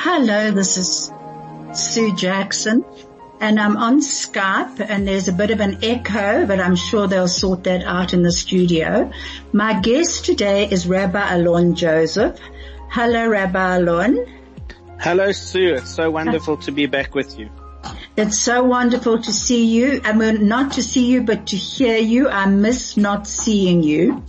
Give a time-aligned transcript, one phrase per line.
[0.00, 1.12] Hello, this is
[1.72, 2.84] Sue Jackson
[3.40, 7.26] and I'm on Skype and there's a bit of an echo, but I'm sure they'll
[7.26, 9.10] sort that out in the studio.
[9.52, 12.38] My guest today is Rabbi Alon Joseph.
[12.88, 14.24] Hello, Rabbi Alon.
[15.00, 15.74] Hello, Sue.
[15.74, 17.50] It's so wonderful to be back with you.
[18.16, 20.00] It's so wonderful to see you.
[20.04, 22.28] I mean, not to see you, but to hear you.
[22.28, 24.22] I miss not seeing you.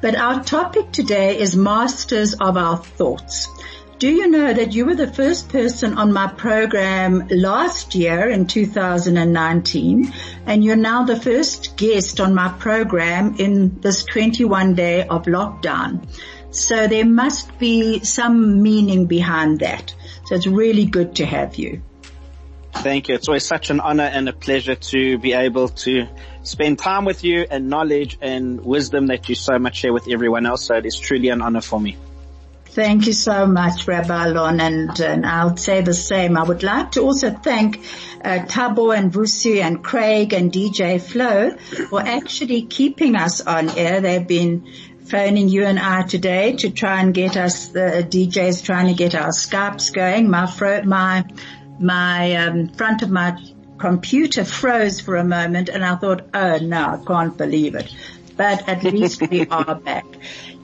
[0.00, 3.48] But our topic today is masters of our thoughts.
[3.98, 8.46] Do you know that you were the first person on my program last year in
[8.46, 10.12] 2019
[10.46, 16.08] and you're now the first guest on my program in this 21 day of lockdown.
[16.50, 19.94] So there must be some meaning behind that.
[20.26, 21.82] So it's really good to have you.
[22.72, 23.14] Thank you.
[23.14, 26.08] It's always such an honor and a pleasure to be able to
[26.42, 30.46] spend time with you and knowledge and wisdom that you so much share with everyone
[30.46, 30.64] else.
[30.64, 31.96] So it is truly an honor for me.
[32.74, 36.36] Thank you so much, Rabbi Alon, and, and I'll say the same.
[36.36, 37.76] I would like to also thank
[38.24, 41.56] uh, Tabo and Vusi and Craig and DJ Flo
[41.88, 44.00] for actually keeping us on air.
[44.00, 44.72] They've been
[45.04, 49.14] phoning you and I today to try and get us, the DJs trying to get
[49.14, 50.28] our Skypes going.
[50.28, 51.24] My, fro- my,
[51.78, 53.38] my um, front of my
[53.78, 57.94] computer froze for a moment and I thought, oh no, I can't believe it.
[58.36, 60.06] But at least we are back.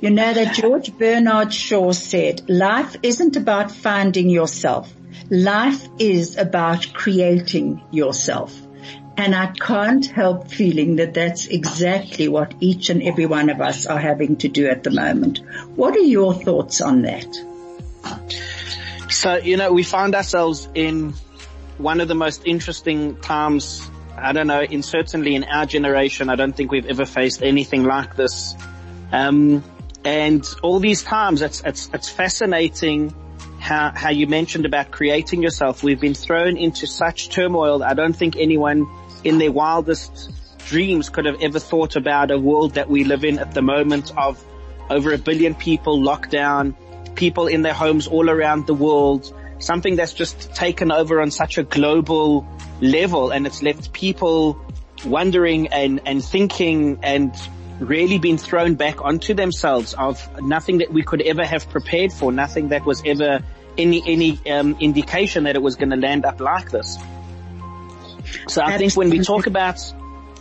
[0.00, 4.92] You know that George Bernard Shaw said, life isn't about finding yourself.
[5.30, 8.58] Life is about creating yourself.
[9.16, 13.84] And I can't help feeling that that's exactly what each and every one of us
[13.84, 15.40] are having to do at the moment.
[15.76, 17.28] What are your thoughts on that?
[19.10, 21.12] So, you know, we find ourselves in
[21.76, 23.82] one of the most interesting times,
[24.16, 27.84] I don't know, in certainly in our generation, I don't think we've ever faced anything
[27.84, 28.54] like this.
[29.12, 29.64] Um,
[30.04, 33.14] and all these times, it's, it's, it's fascinating
[33.58, 35.82] how, how you mentioned about creating yourself.
[35.82, 37.82] We've been thrown into such turmoil.
[37.82, 38.88] I don't think anyone
[39.22, 40.32] in their wildest
[40.66, 44.16] dreams could have ever thought about a world that we live in at the moment
[44.16, 44.42] of
[44.88, 46.76] over a billion people locked down,
[47.14, 51.58] people in their homes all around the world, something that's just taken over on such
[51.58, 52.46] a global
[52.80, 54.60] level and it's left people
[55.04, 57.34] wondering and, and thinking and
[57.78, 62.30] really been thrown back onto themselves of nothing that we could ever have prepared for,
[62.30, 63.42] nothing that was ever
[63.78, 66.98] any, any, um, indication that it was going to land up like this.
[68.48, 69.80] So I think when we talk about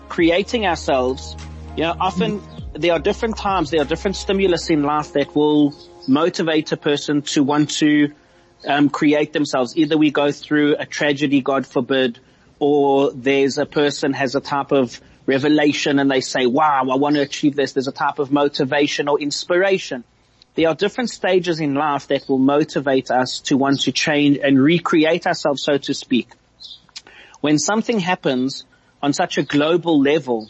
[0.10, 1.36] creating ourselves,
[1.78, 2.42] you know, often
[2.74, 5.74] there are different times, there are different stimulus in life that will
[6.08, 8.12] motivate a person to want to
[8.68, 9.78] um, create themselves.
[9.78, 12.20] Either we go through a tragedy, God forbid,
[12.60, 17.16] or there's a person has a type of revelation and they say, wow, I want
[17.16, 17.74] to achieve this.
[17.74, 20.04] There's a type of motivation or inspiration.
[20.56, 24.62] There are different stages in life that will motivate us to want to change and
[24.62, 26.30] recreate ourselves, so to speak.
[27.40, 28.66] When something happens
[29.02, 30.50] on such a global level,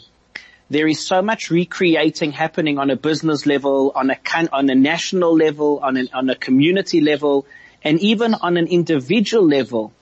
[0.70, 4.18] there is so much recreating happening on a business level, on a,
[4.52, 7.46] on a national level, on, an, on a community level,
[7.84, 9.92] and even on an individual level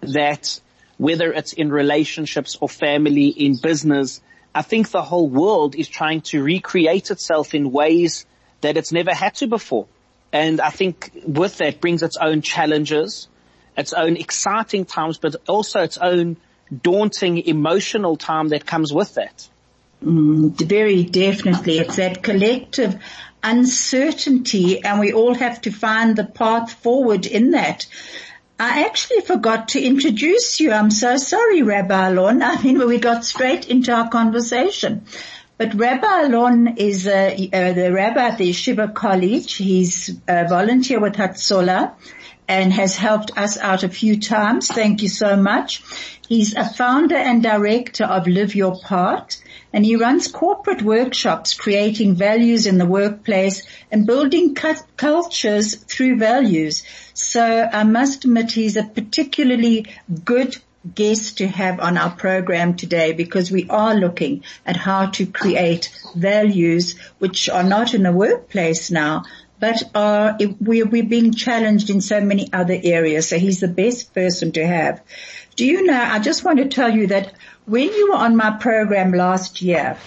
[0.00, 0.60] that
[0.98, 4.20] whether it's in relationships or family, in business.
[4.54, 8.26] I think the whole world is trying to recreate itself in ways
[8.60, 9.86] that it's never had to before.
[10.32, 13.28] And I think with that brings its own challenges,
[13.76, 16.36] its own exciting times, but also its own
[16.82, 19.48] daunting emotional time that comes with that.
[20.04, 21.78] Mm, very definitely.
[21.78, 23.00] It's that collective
[23.42, 27.86] uncertainty and we all have to find the path forward in that.
[28.60, 30.72] I actually forgot to introduce you.
[30.72, 32.42] I'm so sorry, Rabbi Alon.
[32.42, 35.04] I mean, we got straight into our conversation.
[35.56, 39.54] But Rabbi Alon is uh, uh, the rabbi at the Yeshiva College.
[39.54, 41.94] He's a volunteer with Hatzolah
[42.48, 44.68] and has helped us out a few times.
[44.68, 45.82] Thank you so much.
[46.28, 49.38] He's a founder and director of Live Your Part
[49.72, 54.54] and he runs corporate workshops creating values in the workplace and building
[54.96, 56.84] cultures through values.
[57.12, 59.86] So I must admit he's a particularly
[60.24, 60.56] good
[60.94, 65.90] guest to have on our program today because we are looking at how to create
[66.14, 69.24] values which are not in the workplace now,
[69.60, 73.28] but are, we, we're being challenged in so many other areas.
[73.28, 75.02] So he's the best person to have.
[75.56, 77.32] Do you know, I just want to tell you that
[77.66, 79.98] when you were on my program last year,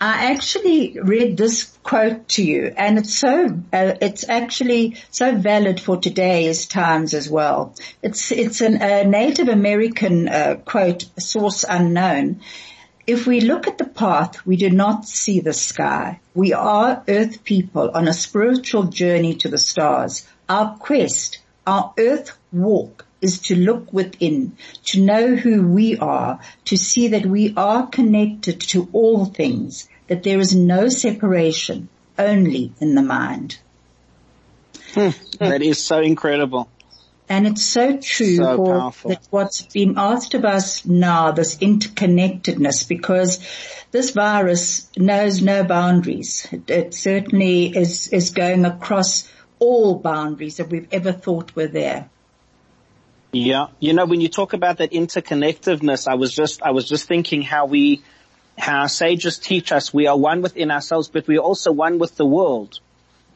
[0.00, 5.80] I actually read this quote to you and it's so, uh, it's actually so valid
[5.80, 7.74] for today's times as well.
[8.02, 12.40] It's, it's an, a Native American uh, quote, source unknown.
[13.08, 16.20] If we look at the path, we do not see the sky.
[16.34, 20.28] We are earth people on a spiritual journey to the stars.
[20.46, 24.58] Our quest, our earth walk is to look within,
[24.88, 30.22] to know who we are, to see that we are connected to all things, that
[30.22, 31.88] there is no separation,
[32.18, 33.58] only in the mind.
[34.92, 36.68] Hmm, that is so incredible.
[37.28, 43.46] And it's so true so that what's been asked of us now, this interconnectedness, because
[43.90, 46.48] this virus knows no boundaries.
[46.50, 52.08] It, it certainly is, is going across all boundaries that we've ever thought were there.
[53.32, 53.66] Yeah.
[53.78, 57.42] You know, when you talk about that interconnectedness, I was just, I was just thinking
[57.42, 58.02] how we,
[58.56, 62.16] how sages teach us we are one within ourselves, but we are also one with
[62.16, 62.80] the world.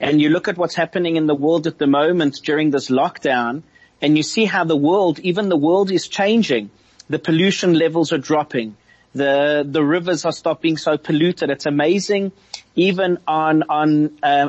[0.00, 3.62] And you look at what's happening in the world at the moment during this lockdown
[4.03, 6.71] and you see how the world, even the world is changing.
[7.09, 8.77] The pollution levels are dropping.
[9.15, 11.49] The, the rivers are stopping so polluted.
[11.49, 12.33] It's amazing
[12.75, 14.49] even on, on, uh,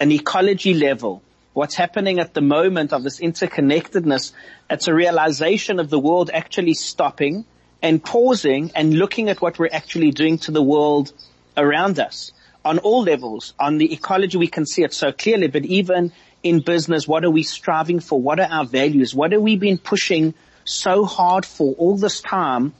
[0.00, 1.22] an ecology level
[1.58, 4.32] what's happening at the moment of this interconnectedness,
[4.70, 7.44] it's a realization of the world actually stopping
[7.82, 11.12] and pausing and looking at what we're actually doing to the world
[11.56, 12.30] around us
[12.64, 13.54] on all levels.
[13.58, 16.12] On the ecology, we can see it so clearly, but even
[16.42, 18.20] in business, what are we striving for?
[18.20, 19.14] What are our values?
[19.14, 22.72] What have we been pushing so hard for all this time?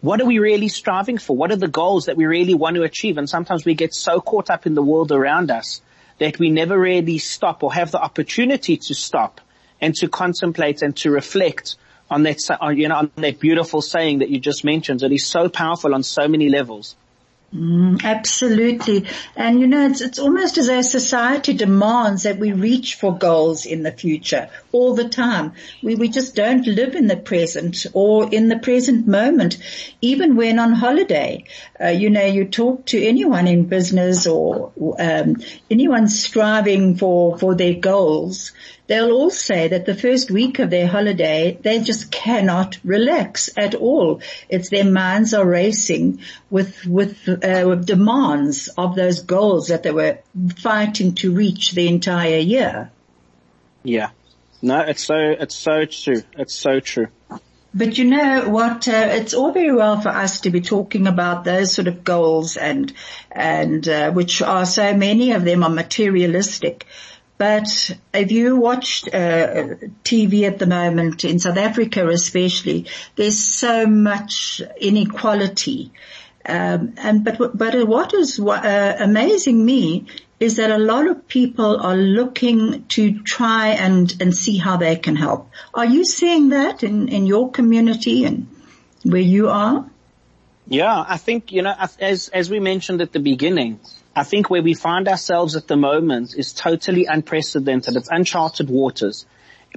[0.00, 1.36] What are we really striving for?
[1.36, 3.18] What are the goals that we really want to achieve?
[3.18, 5.80] And sometimes we get so caught up in the world around us
[6.18, 9.40] that we never really stop or have the opportunity to stop
[9.80, 11.76] and to contemplate and to reflect
[12.10, 12.38] on that,
[12.76, 16.02] you know, on that beautiful saying that you just mentioned that is so powerful on
[16.02, 16.96] so many levels.
[17.54, 19.06] Mm, absolutely.
[19.36, 23.66] And you know, it's, it's almost as though society demands that we reach for goals
[23.66, 25.52] in the future all the time.
[25.82, 29.58] We, we just don't live in the present or in the present moment,
[30.00, 31.44] even when on holiday.
[31.78, 35.36] Uh, you know, you talk to anyone in business or um,
[35.70, 38.52] anyone striving for, for their goals
[38.92, 43.74] they'll all say that the first week of their holiday, they just cannot relax at
[43.74, 44.20] all.
[44.50, 46.20] It's their minds are racing
[46.50, 50.18] with, with, uh, with demands of those goals that they were
[50.58, 52.90] fighting to reach the entire year.
[53.82, 54.10] Yeah.
[54.60, 56.22] No, it's so, it's so true.
[56.36, 57.08] It's so true.
[57.74, 58.86] But you know what?
[58.86, 62.58] Uh, it's all very well for us to be talking about those sort of goals
[62.58, 62.92] and
[63.30, 66.86] and uh, which are so many of them are materialistic.
[67.38, 69.74] But if you watch uh,
[70.04, 72.86] TV at the moment in South Africa, especially,
[73.16, 75.92] there's so much inequality.
[76.44, 80.06] Um, and but but what is uh, amazing me
[80.40, 84.96] is that a lot of people are looking to try and and see how they
[84.96, 85.48] can help.
[85.72, 88.48] Are you seeing that in in your community and
[89.04, 89.88] where you are?
[90.66, 93.78] Yeah, I think you know as as we mentioned at the beginning,
[94.16, 97.96] I think where we find ourselves at the moment is totally unprecedented.
[97.96, 99.26] It's uncharted waters.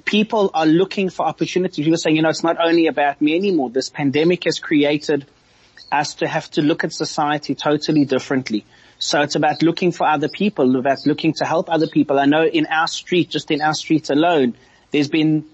[0.03, 1.77] People are looking for opportunities.
[1.77, 3.69] People are saying, you know, it's not only about me anymore.
[3.69, 5.25] This pandemic has created
[5.92, 8.65] us to have to look at society totally differently.
[8.98, 12.20] So it's about looking for other people, about looking to help other people.
[12.20, 14.56] I know in our street, just in our street alone,
[14.92, 15.46] there's been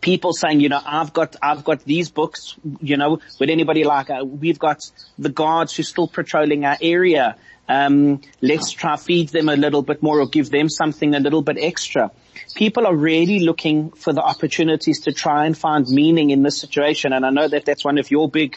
[0.00, 4.10] people saying, you know, I've got, I've got these books, you know, would anybody like,
[4.10, 4.80] uh, we've got
[5.18, 7.36] the guards who's still patrolling our area.
[7.68, 11.42] Um, let's try feed them a little bit more or give them something a little
[11.42, 12.10] bit extra.
[12.54, 17.12] People are really looking for the opportunities to try and find meaning in this situation.
[17.12, 18.56] And I know that that's one of your big,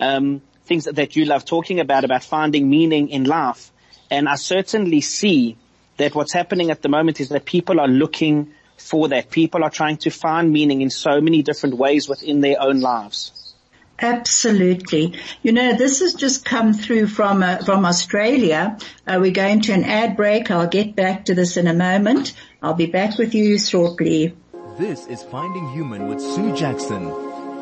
[0.00, 3.70] um, things that, that you love talking about, about finding meaning in life.
[4.10, 5.56] And I certainly see
[5.96, 9.30] that what's happening at the moment is that people are looking for that.
[9.30, 13.54] People are trying to find meaning in so many different ways within their own lives.
[14.02, 15.14] Absolutely.
[15.42, 18.78] You know, this has just come through from uh, from Australia.
[19.06, 20.50] Uh, we're going to an ad break.
[20.50, 22.32] I'll get back to this in a moment.
[22.62, 24.34] I'll be back with you shortly.
[24.78, 27.10] This is Finding Human with Sue Jackson,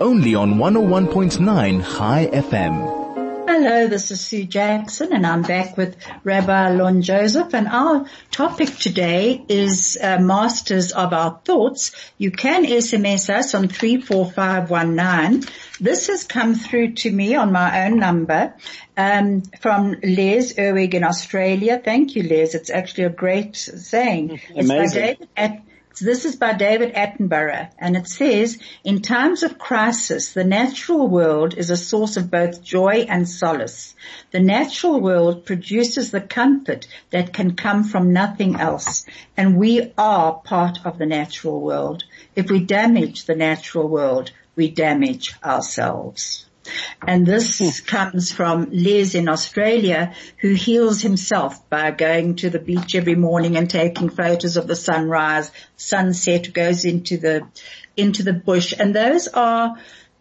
[0.00, 2.98] only on 101.9 High FM.
[3.48, 8.68] Hello, this is Sue Jackson and I'm back with Rabbi Alon Joseph and our topic
[8.76, 11.90] today is uh, Masters of Our Thoughts.
[12.18, 15.50] You can SMS us on 34519.
[15.80, 18.54] This has come through to me on my own number
[18.96, 21.80] um, from Les Erwig in Australia.
[21.84, 22.54] Thank you, Les.
[22.54, 24.40] It's actually a great saying.
[24.50, 24.56] Amazing.
[24.56, 25.62] It's by David at
[25.98, 31.08] so this is by David Attenborough and it says, in times of crisis, the natural
[31.08, 33.96] world is a source of both joy and solace.
[34.30, 40.34] The natural world produces the comfort that can come from nothing else and we are
[40.34, 42.04] part of the natural world.
[42.36, 46.47] If we damage the natural world, we damage ourselves.
[47.06, 47.86] And this hmm.
[47.86, 53.56] comes from Les in Australia who heals himself by going to the beach every morning
[53.56, 57.46] and taking photos of the sunrise, sunset, goes into the,
[57.96, 58.74] into the bush.
[58.78, 59.76] And those are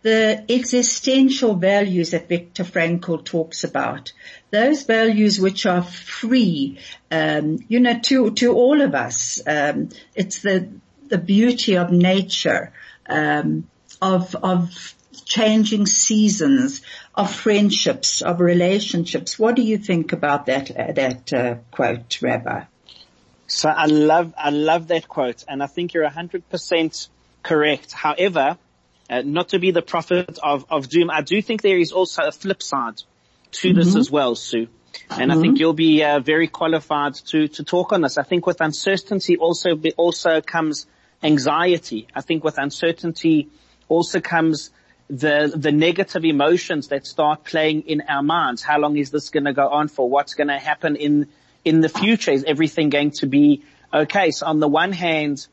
[0.08, 4.14] the existential values that Viktor Frankl talks about.
[4.52, 6.80] Those values which are free,
[7.12, 9.42] um, you know, to, to all of us.
[9.46, 10.70] Um, it's the,
[11.08, 12.72] the beauty of nature,
[13.10, 13.68] um,
[14.02, 16.82] of, of changing seasons,
[17.16, 19.40] of friendships, of relationships.
[19.40, 22.64] What do you think about that, uh, that uh, quote, Rabbi?
[23.48, 27.08] So I love, I love that quote and I think you're a hundred percent
[27.44, 27.94] correct.
[27.94, 28.58] However,
[29.10, 32.24] uh, not to be the prophet of, of doom, I do think there is also
[32.24, 33.02] a flip side
[33.52, 33.80] to mm-hmm.
[33.80, 34.68] this as well, Sue.
[35.10, 35.40] And mm-hmm.
[35.40, 38.18] I think you'll be uh, very qualified to, to talk on this.
[38.18, 40.86] I think with uncertainty also, be, also comes
[41.24, 42.08] anxiety.
[42.14, 43.50] I think with uncertainty
[43.88, 44.72] also comes
[45.10, 48.62] the the negative emotions that start playing in our minds.
[48.62, 50.10] How long is this going to go on for?
[50.10, 51.28] What's going to happen in
[51.64, 52.32] in the future?
[52.32, 54.32] Is everything going to be okay?
[54.32, 55.48] So on the one hand,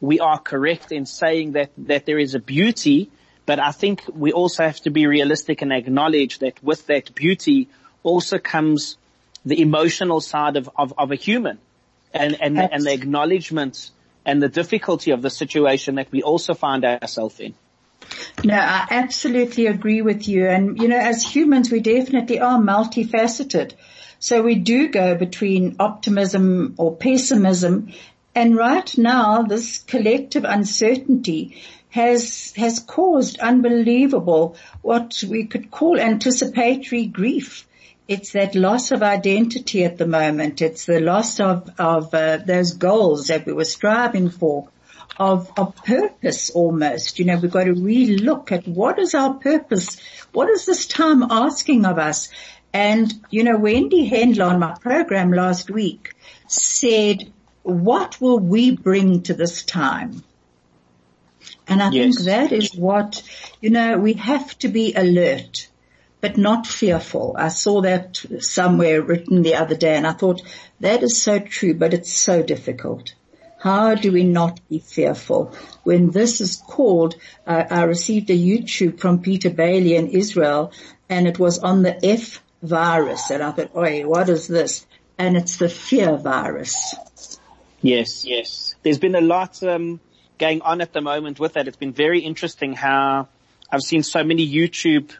[0.00, 3.10] we are correct in saying that that there is a beauty,
[3.46, 7.68] but I think we also have to be realistic and acknowledge that with that beauty
[8.02, 8.98] also comes
[9.46, 11.58] the emotional side of of, of a human,
[12.12, 13.90] and and and the acknowledgement
[14.26, 17.54] and the difficulty of the situation that we also find ourselves in.
[18.44, 20.46] No, I absolutely agree with you.
[20.46, 23.72] And, you know, as humans, we definitely are multifaceted.
[24.20, 27.92] So we do go between optimism or pessimism.
[28.34, 37.06] And right now, this collective uncertainty has, has caused unbelievable, what we could call anticipatory
[37.06, 37.66] grief.
[38.06, 40.62] It's that loss of identity at the moment.
[40.62, 44.68] It's the loss of, of uh, those goals that we were striving for
[45.18, 47.18] of, of purpose almost.
[47.18, 50.00] You know, we've got to really look at what is our purpose?
[50.32, 52.28] What is this time asking of us?
[52.72, 56.14] And, you know, Wendy Hendler on my program last week
[56.46, 57.32] said,
[57.62, 60.22] what will we bring to this time?
[61.66, 62.16] And I yes.
[62.16, 63.22] think that is what,
[63.60, 65.68] you know, we have to be alert,
[66.20, 67.34] but not fearful.
[67.38, 70.42] I saw that somewhere written the other day and I thought
[70.80, 73.14] that is so true, but it's so difficult.
[73.58, 79.00] How do we not be fearful when this is called, uh, I received a YouTube
[79.00, 80.72] from Peter Bailey in Israel
[81.08, 84.86] and it was on the F virus and I thought, oi, what is this?
[85.18, 86.94] And it's the fear virus.
[87.82, 88.76] Yes, yes.
[88.82, 89.98] There's been a lot, um,
[90.38, 91.66] going on at the moment with that.
[91.66, 93.26] It's been very interesting how
[93.70, 95.10] I've seen so many YouTube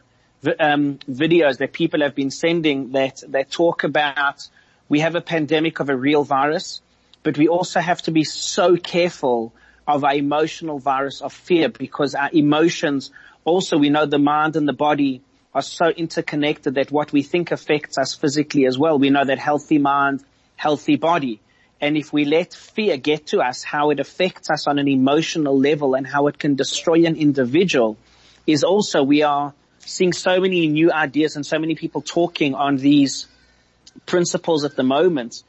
[0.59, 4.47] um, videos that people have been sending that, that talk about
[4.87, 6.81] we have a pandemic of a real virus
[7.29, 9.53] but we also have to be so careful
[9.87, 13.11] of our emotional virus of fear because our emotions
[13.45, 15.21] also, we know the mind and the body
[15.53, 18.97] are so interconnected that what we think affects us physically as well.
[18.97, 20.23] We know that healthy mind,
[20.55, 21.39] healthy body.
[21.79, 25.55] And if we let fear get to us, how it affects us on an emotional
[25.55, 27.95] level and how it can destroy an individual
[28.47, 32.77] is also we are seeing so many new ideas and so many people talking on
[32.77, 33.27] these
[34.07, 35.43] principles at the moment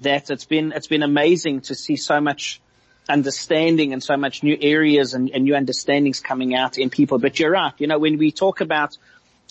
[0.00, 2.60] that it's been, it's been amazing to see so much
[3.08, 7.18] understanding and so much new areas and, and, new understandings coming out in people.
[7.18, 7.72] But you're right.
[7.78, 8.98] You know, when we talk about,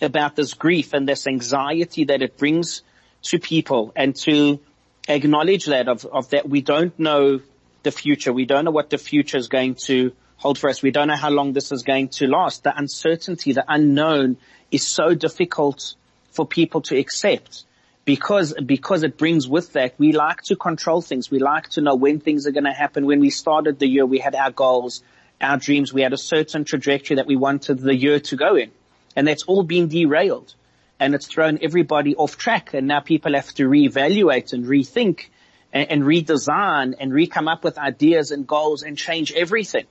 [0.02, 2.84] about this grief and this anxiety that it brings
[3.24, 4.60] to people and to
[5.08, 7.40] acknowledge that of, of that we don't know
[7.84, 8.34] the future.
[8.34, 10.82] We don't know what the future is going to hold for us.
[10.82, 12.64] We don't know how long this is going to last.
[12.64, 14.38] The uncertainty, the unknown
[14.72, 15.96] is so difficult
[16.32, 17.64] for people to accept
[18.06, 21.32] because, because it brings with that, we like to control things.
[21.32, 23.08] We like to know when things are going to happen.
[23.08, 25.04] When we started the year, we had our goals,
[25.42, 25.92] our dreams.
[25.92, 28.72] We had a certain trajectory that we wanted the year to go in.
[29.16, 30.54] And that's all been derailed
[31.00, 32.74] and it's thrown everybody off track.
[32.74, 35.28] And now people have to reevaluate and rethink
[35.74, 39.86] and, and redesign and re-come up with ideas and goals and change everything.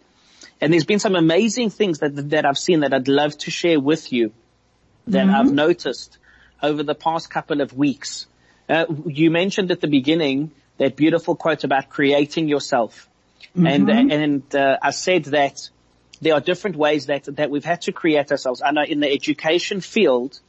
[0.61, 3.81] And there's been some amazing things that, that I've seen that I'd love to share
[3.81, 4.33] with you
[5.09, 5.35] that mm-hmm.
[5.35, 6.17] I've noticed
[6.65, 8.27] over the past couple of weeks.
[8.69, 13.09] Uh, you mentioned at the beginning that beautiful quote about creating yourself.
[13.57, 13.67] Mm-hmm.
[13.67, 15.69] And, and, uh, I said that
[16.21, 18.63] there are different ways that, that we've had to create ourselves.
[18.63, 20.41] I know in the education field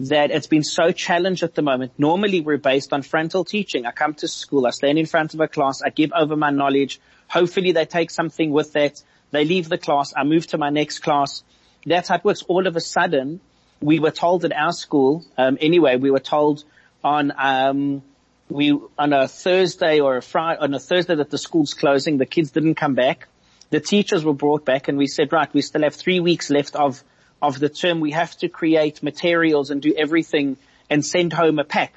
[0.00, 1.92] that it's been so challenged at the moment.
[1.96, 3.86] Normally we're based on frontal teaching.
[3.86, 6.50] I come to school, I stand in front of a class, I give over my
[6.50, 7.00] knowledge.
[7.28, 9.00] Hopefully they take something with that.
[9.30, 11.44] They leave the class, I move to my next class.
[11.86, 12.42] That's how it works.
[12.42, 13.40] All of a sudden,
[13.82, 16.64] we were told at our school, um, anyway, we were told
[17.02, 18.02] on, um,
[18.48, 22.26] we, on a Thursday or a Friday, on a Thursday that the school's closing, the
[22.26, 23.26] kids didn't come back.
[23.70, 26.76] The teachers were brought back and we said, right, we still have three weeks left
[26.76, 27.02] of,
[27.40, 28.00] of the term.
[28.00, 30.58] We have to create materials and do everything
[30.88, 31.94] and send home a pack.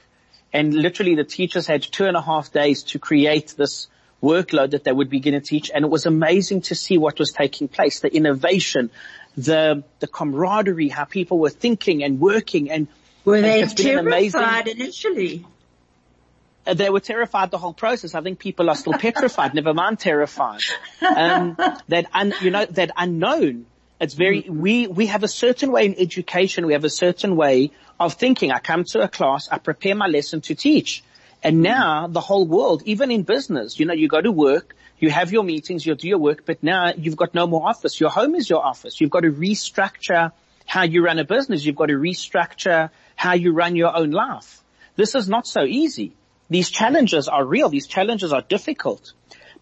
[0.54, 3.88] And literally the teachers had two and a half days to create this
[4.24, 5.70] workload that they would begin to teach.
[5.70, 8.90] And it was amazing to see what was taking place, the innovation,
[9.38, 12.88] the, the camaraderie, how people were thinking and working and
[13.24, 15.46] were they terrified initially?
[16.68, 18.16] Uh, they were terrified the whole process.
[18.16, 20.62] I think people are still petrified, never mind terrified.
[21.02, 21.56] Um,
[21.88, 23.66] that un, you know, that unknown.
[24.00, 24.60] It's very, mm-hmm.
[24.60, 28.52] we, we have a certain way in education, we have a certain way of thinking.
[28.52, 31.04] I come to a class, I prepare my lesson to teach.
[31.44, 35.10] And now the whole world, even in business, you know, you go to work, you
[35.10, 38.00] have your meetings, you do your work, but now you've got no more office.
[38.00, 39.02] Your home is your office.
[39.02, 40.32] You've got to restructure
[40.66, 41.66] how you run a business.
[41.66, 44.64] You've got to restructure how you run your own life.
[44.96, 46.14] This is not so easy.
[46.50, 47.70] These challenges are real.
[47.70, 49.14] These challenges are difficult.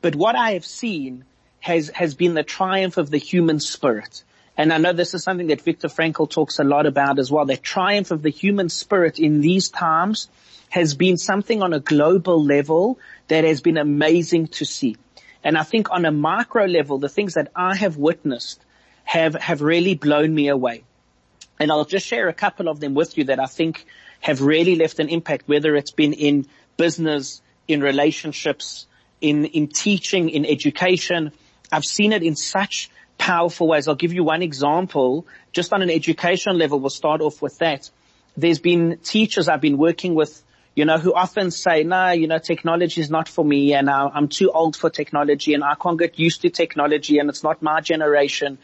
[0.02, 1.26] But what I have seen
[1.60, 4.24] has, has been the triumph of the human spirit.
[4.58, 7.46] And I know this is something that Viktor Frankl talks a lot about as well.
[7.46, 10.30] The triumph of the human spirit in these times
[10.70, 13.00] has been something on a global level
[13.30, 14.98] that has been amazing to see.
[15.44, 18.64] And I think on a micro level, the things that I have witnessed
[19.04, 20.84] have, have really blown me away.
[21.60, 23.86] And I'll just share a couple of them with you that I think
[24.22, 26.48] have really left an impact, whether it's been in
[26.78, 28.88] business, in relationships,
[29.22, 31.32] in, in teaching, in education.
[31.72, 33.88] I've seen it in such powerful ways.
[33.88, 35.28] I'll give you one example.
[35.52, 37.90] Just on an education level, we'll start off with that.
[38.36, 40.44] There's been teachers I've been working with,
[40.76, 44.28] you know, who often say, no, you know, technology is not for me and I'm
[44.28, 47.80] too old for technology and I can't get used to technology and it's not my
[47.82, 48.58] generation.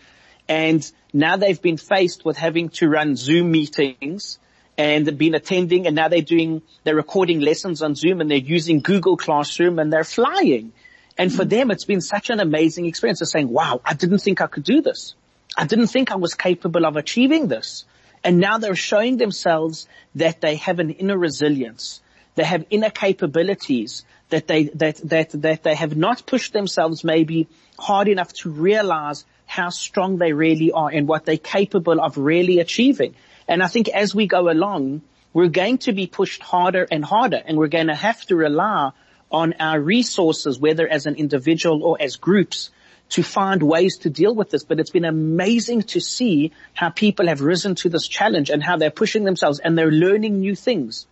[0.47, 4.39] And now they've been faced with having to run Zoom meetings
[4.75, 8.79] and been attending and now they're doing, they're recording lessons on Zoom and they're using
[8.79, 10.73] Google Classroom and they're flying.
[11.15, 14.41] And for them, it's been such an amazing experience of saying, wow, I didn't think
[14.41, 15.13] I could do this.
[15.57, 17.85] I didn't think I was capable of achieving this.
[18.23, 22.01] And now they're showing themselves that they have an inner resilience.
[22.35, 27.47] They have inner capabilities that they, that, that, that they have not pushed themselves maybe
[27.77, 32.59] hard enough to realize how strong they really are and what they're capable of really
[32.59, 33.15] achieving.
[33.47, 35.01] And I think as we go along,
[35.33, 38.91] we're going to be pushed harder and harder and we're going to have to rely
[39.31, 42.69] on our resources, whether as an individual or as groups
[43.09, 44.63] to find ways to deal with this.
[44.63, 48.77] But it's been amazing to see how people have risen to this challenge and how
[48.77, 51.07] they're pushing themselves and they're learning new things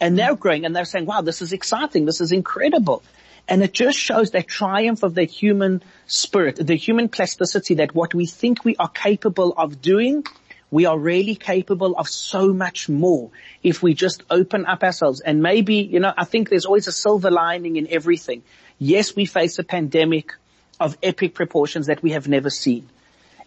[0.00, 2.04] and they're growing and they're saying, wow, this is exciting.
[2.04, 3.02] This is incredible.
[3.48, 8.14] And it just shows that triumph of the human spirit, the human plasticity that what
[8.14, 10.24] we think we are capable of doing
[10.72, 13.30] we are really capable of so much more
[13.62, 15.20] if we just open up ourselves.
[15.20, 18.42] And maybe, you know, I think there's always a silver lining in everything.
[18.78, 20.32] Yes, we face a pandemic
[20.80, 22.88] of epic proportions that we have never seen.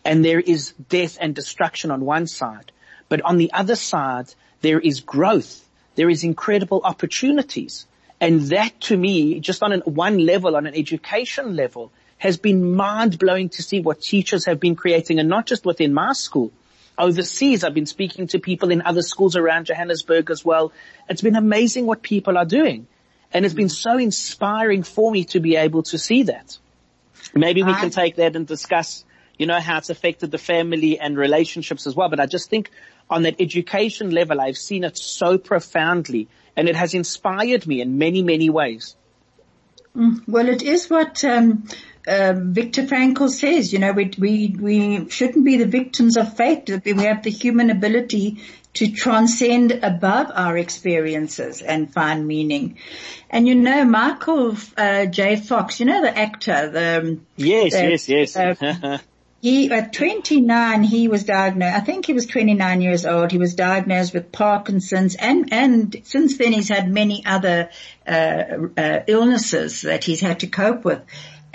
[0.04, 2.72] And there is death and destruction on one side.
[3.10, 5.68] But on the other side, there is growth.
[5.96, 7.86] There is incredible opportunities.
[8.22, 12.76] And that to me, just on an, one level, on an education level, has been
[12.76, 16.52] mind blowing to see what teachers have been creating and not just within my school,
[16.98, 17.64] overseas.
[17.64, 20.72] I've been speaking to people in other schools around Johannesburg as well.
[21.10, 22.88] It's been amazing what people are doing.
[23.34, 26.58] And it's been so inspiring for me to be able to see that.
[27.36, 29.04] Maybe we can take that and discuss,
[29.38, 32.10] you know, how it's affected the family and relationships as well.
[32.10, 32.72] But I just think
[33.10, 37.98] on that education level, I've seen it so profoundly and it has inspired me in
[37.98, 38.96] many, many ways.
[39.96, 41.68] Mm, well, it is what um,
[42.08, 43.72] uh, Viktor Frankl says.
[43.72, 46.70] You know, we we we shouldn't be the victims of fate.
[46.86, 48.42] We have the human ability
[48.76, 52.78] to transcend above our experiences and find meaning.
[53.30, 55.38] And you know, Michael uh, J.
[55.38, 58.62] Fox, you know the actor, the yes, the, yes, yes.
[58.62, 59.00] Uh,
[59.42, 61.76] he at 29 he was diagnosed.
[61.76, 63.32] I think he was 29 years old.
[63.32, 67.70] He was diagnosed with Parkinson's, and and since then he's had many other
[68.08, 68.44] uh,
[68.76, 71.02] uh, illnesses that he's had to cope with.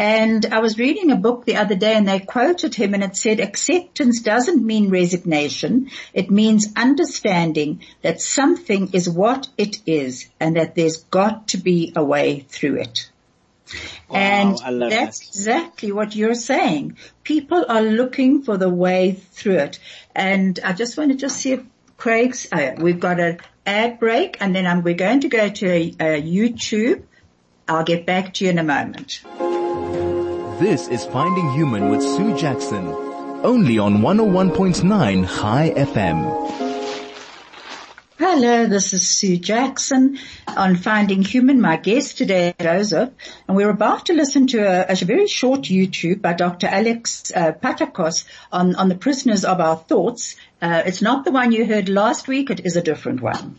[0.01, 3.17] And I was reading a book the other day and they quoted him and it
[3.17, 5.91] said acceptance doesn't mean resignation.
[6.15, 11.93] It means understanding that something is what it is and that there's got to be
[11.95, 13.11] a way through it.
[14.09, 15.29] Wow, and that's that.
[15.29, 16.97] exactly what you're saying.
[17.23, 19.81] People are looking for the way through it.
[20.15, 21.63] And I just want to just see if
[21.99, 25.67] Craig's, uh, we've got an ad break and then I'm, we're going to go to
[25.67, 27.03] a, a YouTube.
[27.69, 29.21] I'll get back to you in a moment.
[30.61, 32.87] This is Finding Human with Sue Jackson,
[33.43, 36.21] only on 101.9 High FM.
[38.19, 41.63] Hello, this is Sue Jackson on Finding Human.
[41.63, 43.09] My guest today, Joseph,
[43.49, 46.67] and we're about to listen to a, a very short YouTube by Dr.
[46.67, 50.37] Alex uh, Pattakos on, on the prisoners of our thoughts.
[50.61, 52.51] Uh, it's not the one you heard last week.
[52.51, 53.57] It is a different one.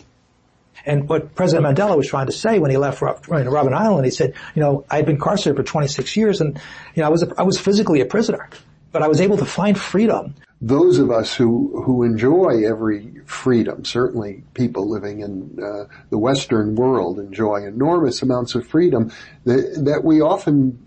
[0.85, 4.33] And what President Mandela was trying to say when he left Robben Island, he said,
[4.55, 6.59] you know, I had been incarcerated for 26 years and,
[6.95, 8.49] you know, I was, a, I was physically a prisoner,
[8.91, 10.35] but I was able to find freedom.
[10.63, 16.75] Those of us who, who enjoy every freedom, certainly people living in uh, the Western
[16.75, 19.11] world enjoy enormous amounts of freedom
[19.45, 20.85] that, that we often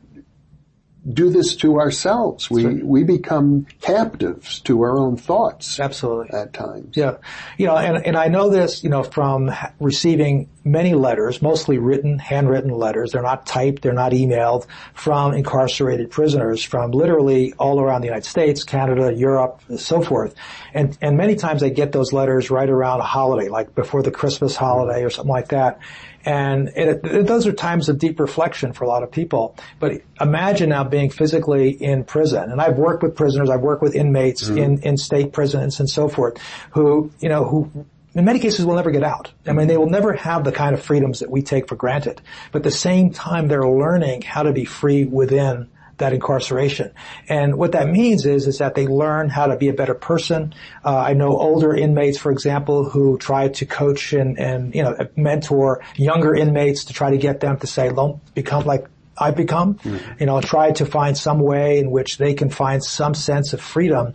[1.11, 2.51] do this to ourselves.
[2.51, 2.85] We Certainly.
[2.85, 5.79] we become captives to our own thoughts.
[5.79, 6.37] Absolutely.
[6.37, 6.97] At times.
[6.97, 7.17] Yeah.
[7.59, 12.19] You know, and, and I know this, you know, from receiving many letters, mostly written,
[12.19, 13.13] handwritten letters.
[13.13, 18.27] They're not typed, they're not emailed from incarcerated prisoners from literally all around the United
[18.27, 20.35] States, Canada, Europe, so forth.
[20.73, 24.11] And, and many times I get those letters right around a holiday, like before the
[24.11, 25.81] Christmas holiday or something like that.
[26.25, 29.57] And it, it, those are times of deep reflection for a lot of people.
[29.79, 32.51] But imagine now being physically in prison.
[32.51, 34.59] And I've worked with prisoners, I've worked with inmates mm-hmm.
[34.59, 36.39] in, in state prisons and so forth
[36.71, 39.33] who, you know, who in many cases will never get out.
[39.47, 42.21] I mean, they will never have the kind of freedoms that we take for granted.
[42.53, 46.93] But at the same time, they're learning how to be free within that incarceration.
[47.29, 50.55] And what that means is, is that they learn how to be a better person.
[50.85, 54.97] Uh, I know older inmates, for example, who try to coach and, and, you know,
[55.17, 59.77] mentor younger inmates to try to get them to say, don't become like I've become,
[59.77, 60.15] mm-hmm.
[60.19, 63.61] you know, try to find some way in which they can find some sense of
[63.61, 64.15] freedom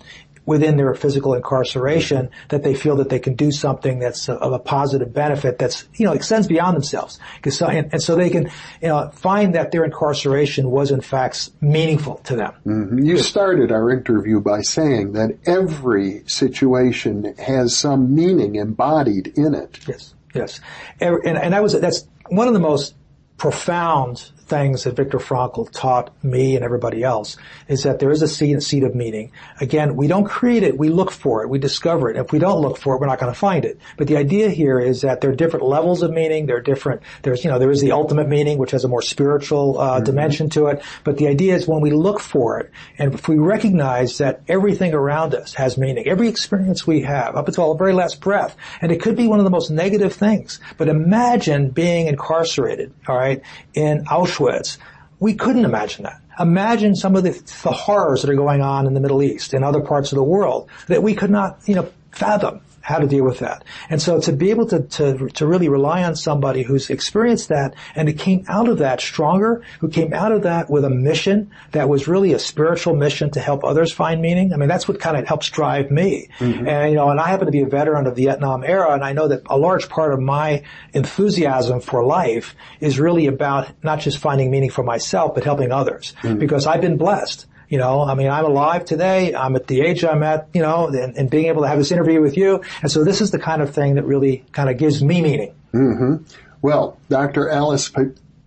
[0.49, 4.57] within their physical incarceration that they feel that they can do something that's of a
[4.57, 7.19] positive benefit that's, you know, extends beyond themselves.
[7.51, 8.45] So, and, and, so they can,
[8.81, 12.53] you know, find that their incarceration was in fact meaningful to them.
[12.65, 12.97] Mm-hmm.
[12.97, 19.77] You started our interview by saying that every situation has some meaning embodied in it.
[19.87, 20.61] Yes, yes.
[20.99, 22.95] And, and that was, that's one of the most
[23.37, 28.27] profound things that Viktor Frankl taught me and everybody else is that there is a
[28.27, 29.31] seed, seed of meaning.
[29.61, 32.17] Again, we don't create it, we look for it, we discover it.
[32.17, 33.79] If we don't look for it, we're not going to find it.
[33.97, 37.01] But the idea here is that there are different levels of meaning, there are different,
[37.21, 40.05] there's, you know, there is the ultimate meaning, which has a more spiritual uh, mm-hmm.
[40.05, 40.81] dimension to it.
[41.03, 44.93] But the idea is when we look for it, and if we recognize that everything
[44.93, 48.91] around us has meaning, every experience we have, up until our very last breath, and
[48.91, 54.03] it could be one of the most negative things, but imagine being incarcerated, alright, in
[54.05, 54.77] Auschwitz Auschwitz,
[55.19, 56.21] we couldn't imagine that.
[56.39, 57.31] Imagine some of the,
[57.63, 60.23] the horrors that are going on in the Middle East and other parts of the
[60.23, 63.63] world that we could not, you know, fathom how to deal with that.
[63.91, 67.75] And so to be able to, to, to really rely on somebody who's experienced that
[67.95, 71.51] and who came out of that stronger, who came out of that with a mission
[71.71, 74.53] that was really a spiritual mission to help others find meaning.
[74.53, 76.29] I mean, that's what kind of helps drive me.
[76.39, 76.67] Mm-hmm.
[76.67, 79.03] And, you know, and I happen to be a veteran of the Vietnam era and
[79.03, 83.99] I know that a large part of my enthusiasm for life is really about not
[83.99, 86.15] just finding meaning for myself, but helping others.
[86.23, 86.39] Mm-hmm.
[86.39, 89.35] Because I've been blessed you know, I mean, I'm alive today.
[89.35, 91.91] I'm at the age I'm at, you know, and, and being able to have this
[91.91, 92.63] interview with you.
[92.81, 95.53] And so this is the kind of thing that really kind of gives me meaning.
[95.73, 96.23] Mm-hmm.
[96.61, 97.49] Well, Dr.
[97.49, 97.91] Alice,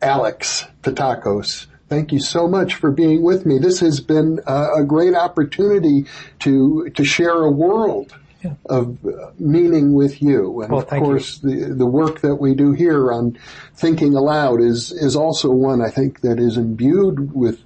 [0.02, 3.58] Alex Pattakos, thank you so much for being with me.
[3.58, 6.06] This has been a great opportunity
[6.40, 8.54] to, to share a world yeah.
[8.66, 8.98] of
[9.38, 10.62] meaning with you.
[10.62, 11.68] And well, of course, you.
[11.68, 13.38] the the work that we do here on
[13.74, 17.62] thinking aloud is is also one I think that is imbued with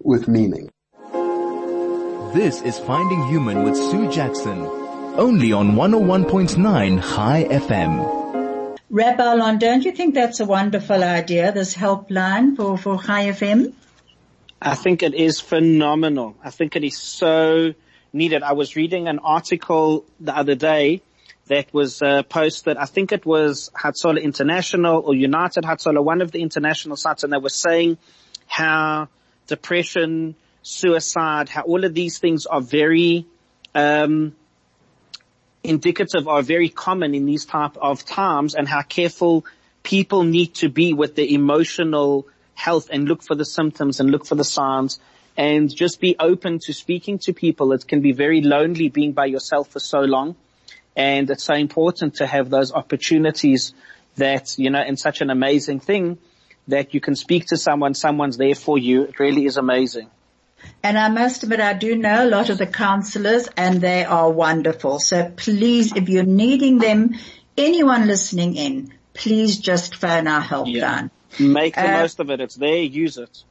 [0.00, 0.70] with meaning.
[2.32, 4.58] This is Finding Human with Sue Jackson,
[5.16, 8.78] only on 101.9 High FM.
[8.90, 13.72] Rabbi Alon, don't you think that's a wonderful idea, this helpline for, for High FM?
[14.60, 16.36] I think it is phenomenal.
[16.42, 17.74] I think it is so
[18.12, 18.42] needed.
[18.42, 21.02] I was reading an article the other day
[21.46, 22.76] that was uh, posted.
[22.76, 27.32] I think it was Hatzolah International or United Hatzolah, one of the international sites, and
[27.32, 27.98] they were saying
[28.46, 29.08] how
[29.46, 30.34] depression,
[30.66, 33.24] suicide, how all of these things are very,
[33.74, 34.34] um,
[35.62, 39.44] indicative are very common in these type of times and how careful
[39.82, 44.26] people need to be with the emotional health and look for the symptoms and look
[44.26, 44.98] for the signs
[45.36, 47.72] and just be open to speaking to people.
[47.72, 50.34] It can be very lonely being by yourself for so long.
[50.96, 53.74] And it's so important to have those opportunities
[54.16, 56.18] that, you know, in such an amazing thing
[56.68, 59.02] that you can speak to someone, someone's there for you.
[59.02, 60.10] It really is amazing.
[60.82, 64.30] And I must admit, I do know a lot of the counselors and they are
[64.30, 64.98] wonderful.
[65.00, 67.14] So please, if you're needing them,
[67.56, 71.10] anyone listening in, please just phone our helpline.
[71.38, 71.46] Yeah.
[71.46, 72.40] Make the uh, most of it.
[72.40, 72.82] It's there.
[72.82, 73.42] Use it.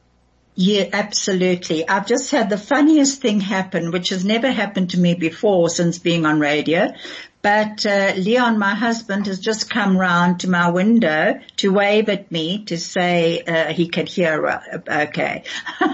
[0.58, 1.86] Yeah, absolutely.
[1.86, 5.98] I've just had the funniest thing happen, which has never happened to me before since
[5.98, 6.94] being on radio.
[7.46, 12.32] But uh, Leon, my husband, has just come round to my window to wave at
[12.32, 14.44] me to say uh, he can hear.
[14.44, 15.44] Uh, okay.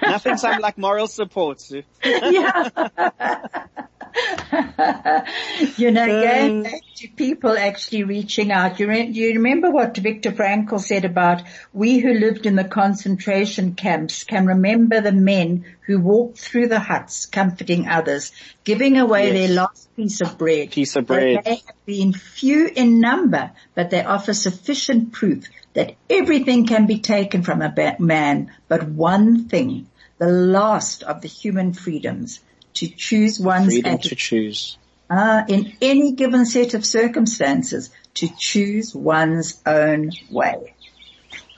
[0.00, 1.62] Nothing sounds like moral support.
[2.04, 2.70] yeah.
[5.76, 8.80] you know, going back to people actually reaching out.
[8.80, 11.42] You, re- you remember what Viktor Frankl said about
[11.72, 16.80] we who lived in the concentration camps can remember the men who walked through the
[16.80, 18.32] huts comforting others,
[18.64, 19.32] giving away yes.
[19.34, 20.70] their last piece of bread.
[20.70, 21.44] Piece of bread.
[21.44, 26.98] They have been few in number, but they offer sufficient proof that everything can be
[27.00, 29.86] taken from a man, but one thing,
[30.18, 32.40] the last of the human freedoms,
[32.74, 34.10] to choose one's freedom attitude.
[34.10, 34.78] to choose.
[35.08, 40.74] Uh, in any given set of circumstances, to choose one's own way.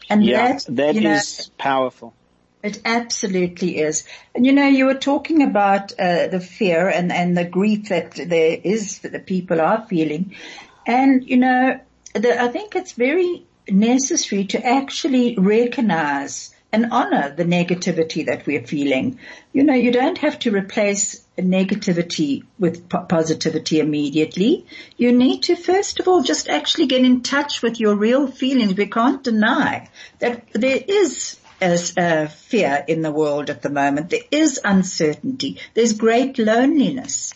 [0.09, 2.15] And yeah, that, that is know, powerful.
[2.63, 4.05] It absolutely is.
[4.35, 8.15] And you know, you were talking about uh, the fear and, and the grief that
[8.15, 10.35] there is that the people are feeling.
[10.87, 11.81] And you know,
[12.15, 18.67] the, I think it's very necessary to actually recognize and honor the negativity that we're
[18.67, 19.19] feeling.
[19.53, 24.67] You know, you don't have to replace negativity with positivity immediately.
[24.97, 28.75] You need to first of all just actually get in touch with your real feelings.
[28.75, 34.11] We can't deny that there is a fear in the world at the moment.
[34.11, 35.59] There is uncertainty.
[35.75, 37.35] There's great loneliness.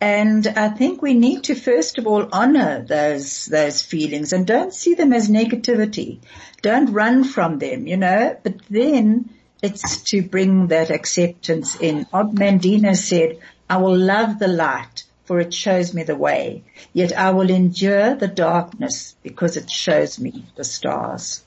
[0.00, 4.74] And I think we need to first of all honor those, those feelings and don't
[4.74, 6.20] see them as negativity.
[6.60, 9.30] Don't run from them, you know, but then
[9.62, 12.06] it's to bring that acceptance in.
[12.12, 13.38] Og Mandino said,
[13.70, 18.14] I will love the light for it shows me the way, yet I will endure
[18.14, 21.42] the darkness because it shows me the stars.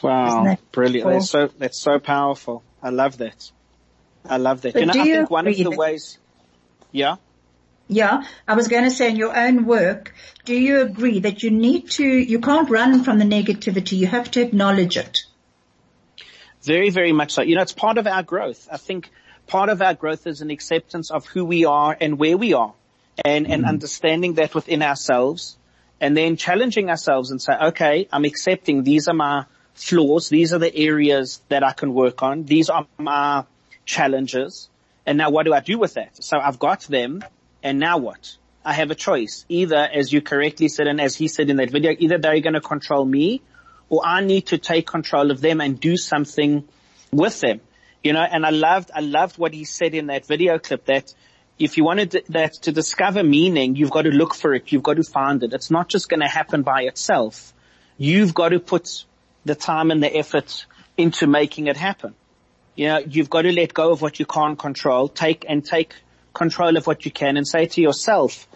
[0.00, 0.44] Wow.
[0.44, 1.10] That Brilliant.
[1.10, 2.62] That's so, that's so powerful.
[2.82, 3.50] I love that.
[4.24, 4.72] I love that.
[4.72, 6.18] But you know, I think one of the ways,
[6.92, 7.16] yeah?
[7.92, 11.50] Yeah, I was going to say in your own work, do you agree that you
[11.50, 15.24] need to, you can't run from the negativity, you have to acknowledge it?
[16.62, 17.42] Very, very much so.
[17.42, 18.68] You know, it's part of our growth.
[18.70, 19.10] I think
[19.46, 22.74] part of our growth is an acceptance of who we are and where we are
[23.24, 25.56] and, mm and understanding that within ourselves
[26.00, 30.28] and then challenging ourselves and say, okay, I'm accepting these are my flaws.
[30.28, 32.44] These are the areas that I can work on.
[32.44, 33.44] These are my
[33.84, 34.68] challenges.
[35.06, 36.22] And now what do I do with that?
[36.22, 37.24] So I've got them
[37.62, 38.36] and now what?
[38.64, 39.44] I have a choice.
[39.48, 42.54] Either, as you correctly said and as he said in that video, either they're going
[42.54, 43.42] to control me
[43.88, 46.66] or I need to take control of them and do something
[47.10, 47.60] with them.
[48.02, 51.14] You know, and I loved, I loved what he said in that video clip that
[51.58, 54.72] if you wanted that to discover meaning, you've got to look for it.
[54.72, 55.52] You've got to find it.
[55.52, 57.52] It's not just going to happen by itself.
[57.98, 59.04] You've got to put
[59.44, 62.14] the time and the effort into making it happen.
[62.74, 65.94] You know, you've got to let go of what you can't control, take and take
[66.32, 68.46] control of what you can and say to yourself,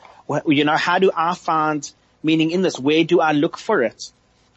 [0.47, 1.91] you know, how do I find
[2.23, 2.79] meaning in this?
[2.79, 4.11] Where do I look for it?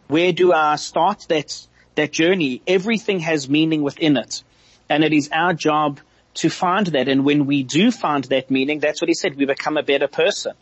[0.08, 2.62] Where do I start that, that journey?
[2.66, 4.44] Everything has meaning within it.
[4.90, 6.00] And it is our job
[6.36, 7.08] to find that.
[7.08, 10.08] And when we do find that meaning, that's what he said, we become a better
[10.08, 10.54] person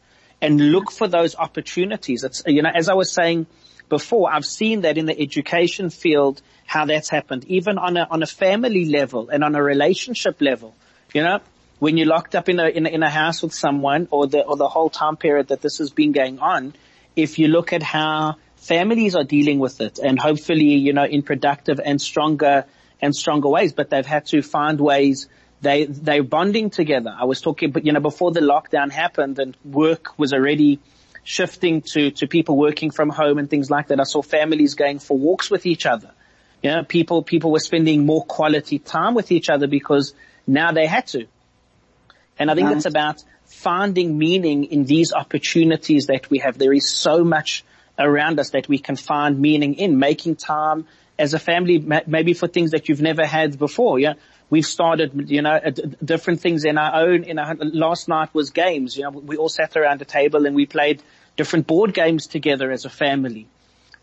[0.41, 2.23] and look for those opportunities.
[2.23, 3.47] It's, you know, as I was saying
[3.89, 8.21] before, I've seen that in the education field, how that's happened, even on a, on
[8.21, 10.75] a family level and on a relationship level.
[11.13, 11.39] You know,
[11.79, 14.43] when you're locked up in a, in a, in a house with someone or the,
[14.43, 16.73] or the whole time period that this has been going on,
[17.15, 21.21] if you look at how families are dealing with it and hopefully, you know, in
[21.21, 22.65] productive and stronger
[23.01, 25.27] and stronger ways, but they've had to find ways
[25.61, 27.15] they, they're bonding together.
[27.17, 30.79] I was talking, but you know, before the lockdown happened and work was already
[31.23, 33.99] shifting to, to people working from home and things like that.
[33.99, 36.11] I saw families going for walks with each other.
[36.63, 40.13] You know, people, people were spending more quality time with each other because
[40.47, 41.27] now they had to.
[42.39, 46.57] And I think it's um, about finding meaning in these opportunities that we have.
[46.57, 47.63] There is so much
[47.97, 50.85] around us that we can find meaning in making time
[51.17, 53.99] as a family, maybe for things that you've never had before.
[53.99, 54.13] Yeah.
[54.49, 55.59] We've started, you know,
[56.03, 58.95] different things in our own, in our, last night was games.
[58.95, 61.01] You know, we all sat around a table and we played
[61.35, 63.47] different board games together as a family.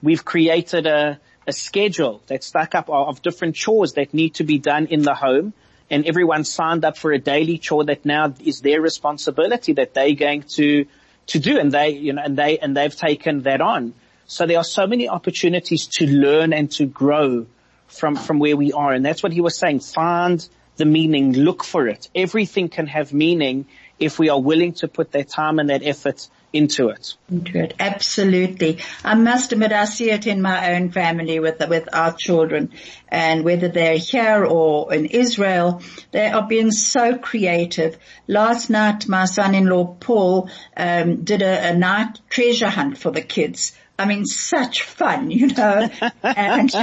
[0.03, 4.59] we've created a, a schedule that's stuck up of different chores that need to be
[4.59, 5.53] done in the home
[5.95, 10.13] and everyone signed up for a daily chore that now is their responsibility that they're
[10.15, 10.87] going to,
[11.29, 13.95] to do and they, you know, and they, and they've taken that on.
[14.27, 17.47] So there are so many opportunities to learn and to grow
[17.87, 18.93] from, from where we are.
[18.93, 19.81] And that's what he was saying.
[19.81, 20.45] Find
[20.79, 22.09] the meaning, look for it.
[22.13, 23.67] Everything can have meaning
[24.01, 27.17] if we are willing to put that time and that effort into it.
[27.29, 28.79] Into it, absolutely.
[29.05, 32.71] I must admit, I see it in my own family with with our children,
[33.09, 37.99] and whether they're here or in Israel, they are being so creative.
[38.29, 43.77] Last night, my son-in-law Paul um, did a, a night treasure hunt for the kids
[43.97, 45.89] I mean, such fun, you know.
[46.23, 46.73] and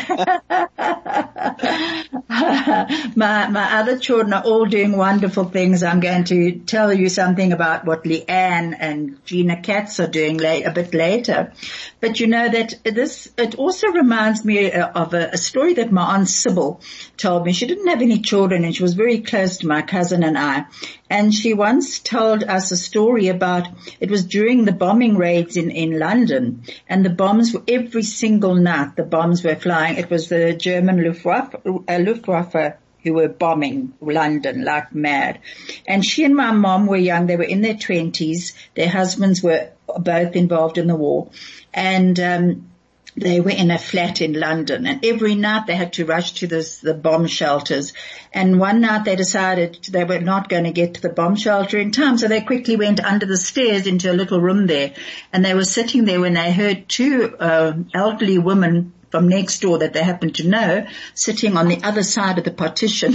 [3.15, 5.83] my my other children are all doing wonderful things.
[5.83, 10.63] I'm going to tell you something about what Leanne and Gina Katz are doing late,
[10.63, 11.51] a bit later.
[11.99, 15.91] But you know that this it also reminds me uh, of a, a story that
[15.91, 16.79] my aunt Sybil
[17.17, 17.51] told me.
[17.51, 20.65] She didn't have any children, and she was very close to my cousin and I.
[21.11, 23.67] And she once told us a story about
[23.99, 28.55] it was during the bombing raids in in London and the bombs were every single
[28.55, 28.95] night.
[28.95, 29.97] The bombs were flying.
[29.97, 35.39] It was the German Luftwaffe, uh, Luftwaffe who were bombing London like mad.
[35.85, 37.27] And she and my mom were young.
[37.27, 38.53] They were in their twenties.
[38.75, 39.69] Their husbands were
[39.99, 41.29] both involved in the war,
[41.73, 42.70] and um,
[43.15, 46.47] they were in a flat in London and every night they had to rush to
[46.47, 47.93] this, the bomb shelters.
[48.33, 51.77] And one night they decided they were not going to get to the bomb shelter
[51.77, 52.17] in time.
[52.17, 54.93] So they quickly went under the stairs into a little room there
[55.33, 59.79] and they were sitting there when they heard two uh, elderly women from next door
[59.79, 63.13] that they happen to know sitting on the other side of the partition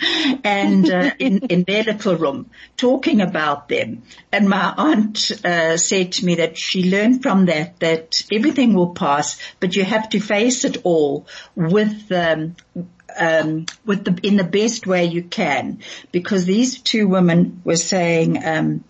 [0.44, 4.02] and uh, in, in their little room talking about them.
[4.30, 8.94] And my aunt uh, said to me that she learned from that that everything will
[8.94, 12.56] pass, but you have to face it all with um,
[13.18, 15.80] um, with the in the best way you can,
[16.12, 18.84] because these two women were saying um,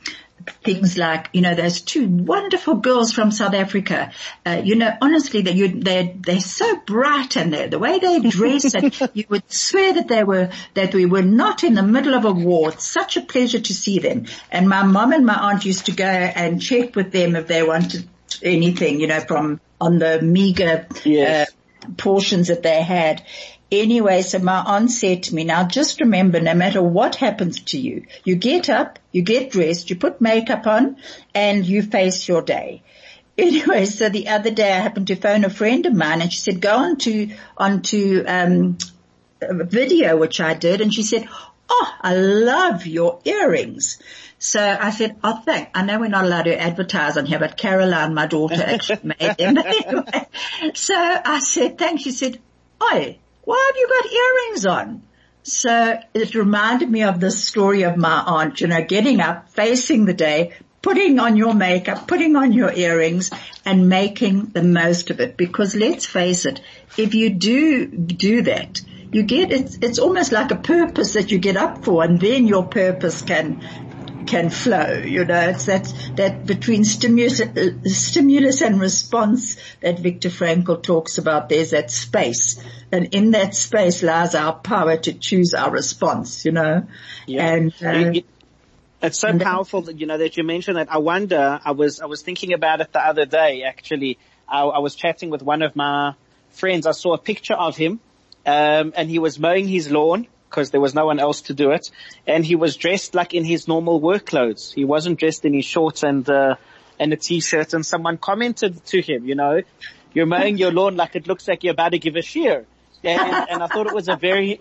[0.62, 4.12] things like, you know, those two wonderful girls from South Africa.
[4.44, 8.20] Uh, you know, honestly, that you, they're, they're so bright and they, the way they
[8.20, 12.14] dress and you would swear that they were, that we were not in the middle
[12.14, 12.70] of a war.
[12.72, 14.26] It's such a pleasure to see them.
[14.50, 17.62] And my mom and my aunt used to go and check with them if they
[17.62, 18.08] wanted
[18.42, 21.50] anything, you know, from on the meager, yes.
[21.50, 21.52] uh,
[21.96, 23.22] portions that they had.
[23.72, 27.78] Anyway, so my aunt said to me, now just remember, no matter what happens to
[27.78, 30.98] you, you get up, you get dressed, you put makeup on,
[31.34, 32.82] and you face your day.
[33.38, 36.38] Anyway, so the other day I happened to phone a friend of mine and she
[36.38, 38.76] said, go on to, onto, um,
[39.40, 41.26] a video, which I did, and she said,
[41.70, 43.98] oh, I love your earrings.
[44.38, 47.56] So I said, oh thank, I know we're not allowed to advertise on here, but
[47.56, 49.56] Caroline, my daughter, actually made them.
[49.64, 50.28] anyway,
[50.74, 52.02] so I said, thanks.
[52.02, 52.38] She said,
[52.82, 55.02] oi, why have you got earrings on?
[55.42, 60.04] So it reminded me of the story of my aunt, you know, getting up, facing
[60.04, 60.52] the day,
[60.82, 63.30] putting on your makeup, putting on your earrings
[63.64, 65.36] and making the most of it.
[65.36, 66.60] Because let's face it,
[66.96, 71.38] if you do do that, you get, it's, it's almost like a purpose that you
[71.38, 73.60] get up for and then your purpose can
[74.26, 75.02] can flow.
[75.04, 81.18] You know, it's that that between stimulus, uh, stimulus and response that Viktor Frankl talks
[81.18, 81.48] about.
[81.48, 86.44] There's that space, and in that space lies our power to choose our response.
[86.44, 86.86] You know,
[87.26, 87.54] yeah.
[87.54, 87.72] and.
[87.82, 88.20] Uh,
[89.02, 90.86] it's so powerful that, you know, that you mentioned that.
[90.88, 94.16] I wonder, I was, I was thinking about it the other day, actually.
[94.48, 96.14] I, I was chatting with one of my
[96.50, 96.86] friends.
[96.86, 97.98] I saw a picture of him,
[98.46, 101.70] um, and he was mowing his lawn because there was no one else to do
[101.70, 101.90] it.
[102.26, 104.70] And he was dressed like in his normal work clothes.
[104.72, 106.56] He wasn't dressed in his shorts and, uh,
[107.00, 109.62] and a t-shirt and someone commented to him, you know,
[110.12, 112.66] you're mowing your lawn like it looks like you're about to give a shear.
[113.02, 114.60] And, and I thought it was a very,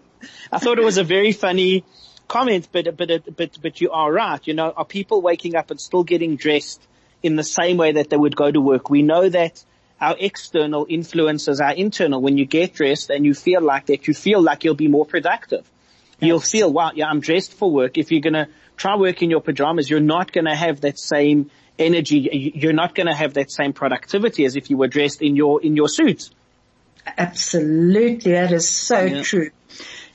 [0.52, 1.84] I thought it was a very funny
[2.28, 4.46] comment, but, but, but, but you are right.
[4.46, 6.86] You know, are people waking up and still getting dressed
[7.22, 8.90] in the same way that they would go to work?
[8.90, 9.64] We know that
[10.00, 12.22] our external influences our internal.
[12.22, 15.04] When you get dressed and you feel like that, you feel like you'll be more
[15.04, 15.70] productive.
[16.18, 16.28] Yes.
[16.28, 17.98] You'll feel, wow, yeah, I'm dressed for work.
[17.98, 20.98] If you're going to try work in your pajamas, you're not going to have that
[20.98, 22.52] same energy.
[22.54, 25.62] You're not going to have that same productivity as if you were dressed in your,
[25.62, 26.30] in your suit.
[27.16, 28.32] Absolutely.
[28.32, 29.22] That is so yeah.
[29.22, 29.50] true.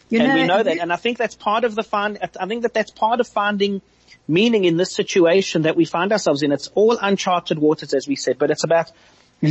[0.09, 0.77] You and know, we know that.
[0.77, 3.81] And I think that's part of the find, I think that that's part of finding
[4.27, 6.51] meaning in this situation that we find ourselves in.
[6.51, 8.91] It's all uncharted waters, as we said, but it's about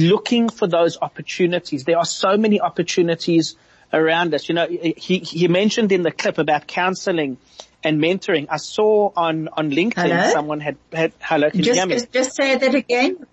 [0.03, 1.85] looking for those opportunities.
[1.85, 3.57] There are so many opportunities
[3.93, 4.49] around us.
[4.49, 7.39] You know, he, he mentioned in the clip about counseling
[7.83, 8.47] and mentoring.
[8.51, 10.31] I saw on, on LinkedIn hello?
[10.31, 12.07] someone had, had, hello, can just, you hear me?
[12.13, 13.27] Just, say that again.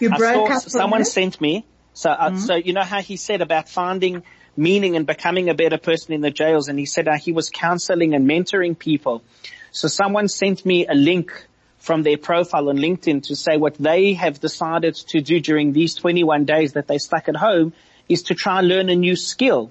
[0.00, 0.62] You I broke up.
[0.62, 2.38] Someone sent me, So, uh, mm-hmm.
[2.38, 4.22] so you know how he said about finding
[4.56, 7.50] meaning and becoming a better person in the jails, and he said how he was
[7.50, 9.22] counseling and mentoring people.
[9.70, 11.46] So someone sent me a link
[11.86, 15.94] from their profile on LinkedIn to say what they have decided to do during these
[15.94, 17.72] 21 days that they stuck at home
[18.08, 19.70] is to try and learn a new skill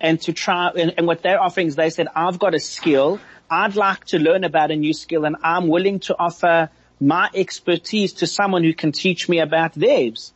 [0.00, 3.20] and to try, and, and what they're offering is they said, I've got a skill.
[3.48, 6.68] I'd like to learn about a new skill and I'm willing to offer
[7.00, 10.32] my expertise to someone who can teach me about theirs.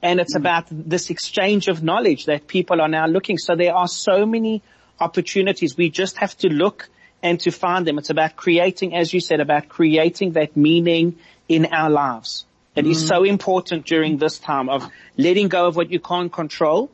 [0.00, 0.40] And it's mm.
[0.40, 3.36] about this exchange of knowledge that people are now looking.
[3.36, 4.62] So there are so many
[4.98, 5.76] opportunities.
[5.76, 6.88] We just have to look
[7.22, 7.98] and to find them.
[7.98, 11.18] It's about creating, as you said, about creating that meaning
[11.48, 12.44] in our lives.
[12.74, 12.90] It mm.
[12.90, 16.90] is so important during this time of letting go of what you can't control,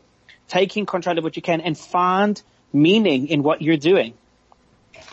[0.49, 2.41] taking control of what you can and find
[2.73, 4.15] meaning in what you're doing.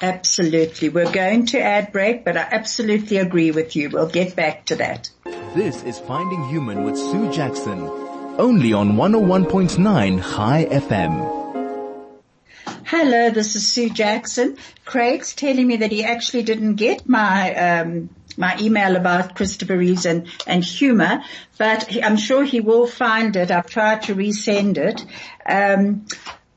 [0.01, 0.89] Absolutely.
[0.89, 3.89] We're going to add break, but I absolutely agree with you.
[3.89, 5.09] We'll get back to that.
[5.55, 7.81] This is Finding Human with Sue Jackson,
[8.37, 11.44] only on 101.9 Chai FM.
[12.97, 14.57] Hello, this is Sue Jackson.
[14.85, 20.05] Craig's telling me that he actually didn't get my um, my email about Christopher Reeves
[20.05, 21.21] and, and humor,
[21.57, 23.51] but he, I'm sure he will find it.
[23.51, 25.05] I've tried to resend it.
[25.45, 26.05] Um,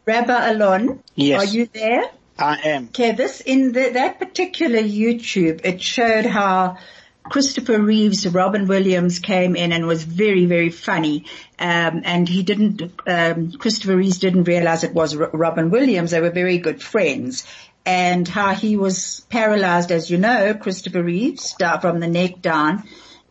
[0.06, 1.42] Rabbi Alon, yes.
[1.42, 2.04] are you there?
[2.38, 2.84] I am.
[2.84, 6.78] Okay, this in the, that particular YouTube, it showed how
[7.30, 11.24] Christopher Reeves, Robin Williams came in and was very, very funny.
[11.58, 16.10] Um, and he didn't, um, Christopher Reeves didn't realize it was R- Robin Williams.
[16.10, 17.44] They were very good friends.
[17.86, 22.84] And how he was paralyzed, as you know, Christopher Reeves, from the neck down.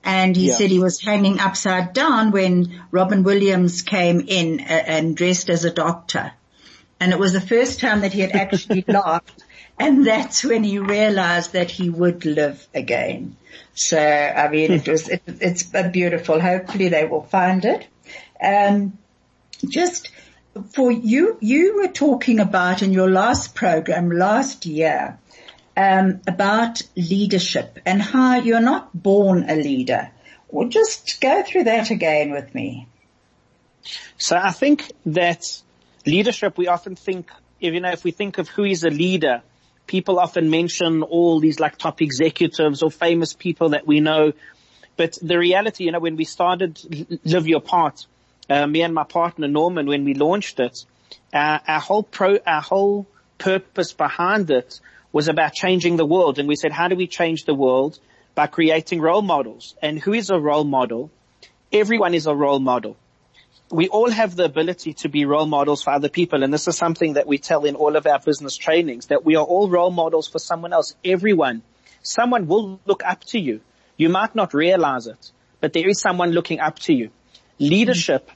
[0.03, 0.55] And he yeah.
[0.55, 5.65] said he was hanging upside down when Robin Williams came in uh, and dressed as
[5.65, 6.31] a doctor.
[6.99, 9.43] And it was the first time that he had actually laughed.
[9.79, 13.37] And that's when he realized that he would live again.
[13.73, 16.39] So, I mean, it was, it, it's beautiful.
[16.39, 17.87] Hopefully they will find it.
[18.41, 18.97] Um,
[19.67, 20.09] just
[20.73, 25.19] for you, you were talking about in your last program last year,
[25.75, 30.09] um, about leadership and how you're not born a leader.
[30.49, 32.87] Well, just go through that again with me.
[34.17, 35.61] So I think that
[36.05, 39.43] leadership, we often think, you know, if we think of who is a leader,
[39.87, 44.33] people often mention all these like top executives or famous people that we know.
[44.97, 46.79] But the reality, you know, when we started
[47.23, 48.05] Live Your Part,
[48.49, 50.77] uh, me and my partner Norman, when we launched it,
[51.33, 53.07] uh, our whole pro, our whole
[53.37, 54.79] purpose behind it
[55.11, 56.39] was about changing the world.
[56.39, 57.99] And we said, how do we change the world?
[58.35, 59.75] By creating role models.
[59.81, 61.09] And who is a role model?
[61.71, 62.97] Everyone is a role model
[63.69, 66.43] we all have the ability to be role models for other people.
[66.43, 69.35] And this is something that we tell in all of our business trainings, that we
[69.35, 70.95] are all role models for someone else.
[71.03, 71.63] Everyone,
[72.01, 73.61] someone will look up to you.
[73.97, 77.09] You might not realize it, but there is someone looking up to you.
[77.59, 78.29] Leadership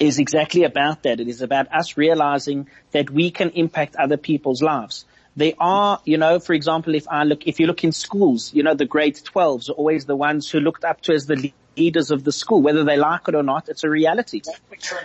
[0.00, 1.20] is exactly about that.
[1.20, 5.04] It is about us realizing that we can impact other people's lives.
[5.36, 8.62] They are, you know, for example, if I look, if you look in schools, you
[8.62, 11.52] know, the grade 12s are always the ones who looked up to as the
[11.82, 14.42] leaders of the school, whether they like it or not, it's a reality.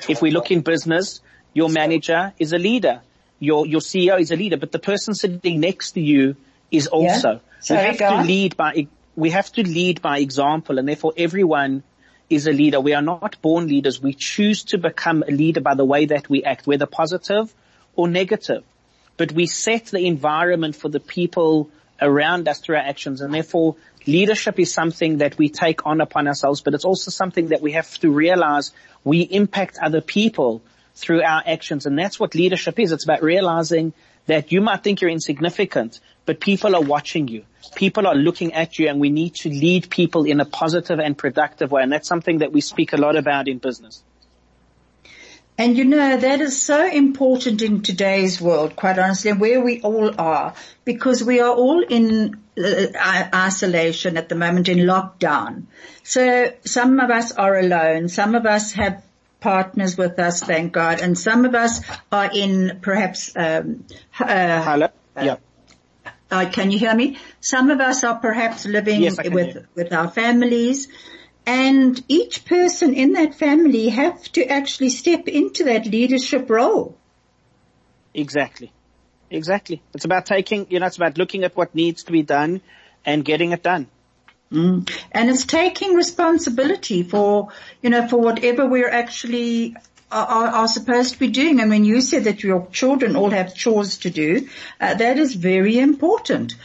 [0.09, 1.21] If we look in business,
[1.53, 3.01] your manager is a leader.
[3.39, 6.35] Your, your CEO is a leader, but the person sitting next to you
[6.71, 7.31] is also.
[7.33, 7.39] Yeah.
[7.59, 11.83] Sorry, we have to lead by, we have to lead by example and therefore everyone
[12.29, 12.79] is a leader.
[12.81, 14.01] We are not born leaders.
[14.01, 17.53] We choose to become a leader by the way that we act, whether positive
[17.95, 18.63] or negative.
[19.17, 21.69] But we set the environment for the people
[22.01, 23.75] around us through our actions and therefore
[24.07, 27.73] leadership is something that we take on upon ourselves, but it's also something that we
[27.73, 28.71] have to realize
[29.03, 30.61] we impact other people
[30.95, 31.85] through our actions.
[31.85, 32.91] And that's what leadership is.
[32.91, 33.93] It's about realizing
[34.27, 37.43] that you might think you're insignificant, but people are watching you.
[37.75, 41.17] People are looking at you and we need to lead people in a positive and
[41.17, 41.83] productive way.
[41.83, 44.03] And that's something that we speak a lot about in business.
[45.57, 50.13] And you know, that is so important in today's world, quite honestly, where we all
[50.19, 50.53] are,
[50.83, 52.85] because we are all in uh,
[53.33, 55.63] isolation at the moment in lockdown.
[56.03, 58.09] So some of us are alone.
[58.09, 59.01] Some of us have
[59.39, 61.81] partners with us, thank God, and some of us
[62.11, 63.85] are in perhaps, um,
[64.19, 64.87] uh, Hello?
[65.15, 65.37] Yeah.
[66.29, 67.17] Uh, can you hear me?
[67.39, 70.89] Some of us are perhaps living yes, with, with our families
[71.45, 76.97] and each person in that family have to actually step into that leadership role.
[78.13, 78.71] Exactly.
[79.29, 79.81] Exactly.
[79.93, 82.61] It's about taking, you know, it's about looking at what needs to be done
[83.05, 83.87] and getting it done.
[84.51, 84.89] Mm.
[85.11, 87.49] And it's taking responsibility for,
[87.81, 89.75] you know, for whatever we're actually
[90.11, 91.59] are, are, supposed to be doing.
[91.59, 94.47] And when you said that your children all have chores to do,
[94.79, 96.55] uh, that is very important.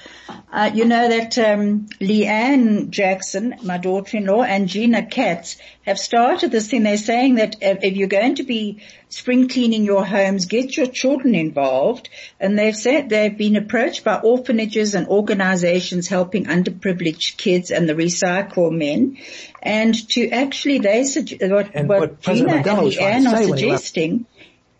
[0.52, 5.56] Uh, you know that um, Leanne Jackson, my daughter-in-law, and Gina Katz
[5.86, 6.82] have started this thing.
[6.82, 11.34] They're saying that if you're going to be spring cleaning your homes, get your children
[11.34, 12.08] involved.
[12.38, 17.94] And they've said they've been approached by orphanages and organizations helping underprivileged kids and the
[17.94, 19.18] recycle men.
[19.62, 23.32] And to actually, they suggest what, And what, what Gina and Mandela was trying Leanne
[23.32, 24.26] are say when he left- suggesting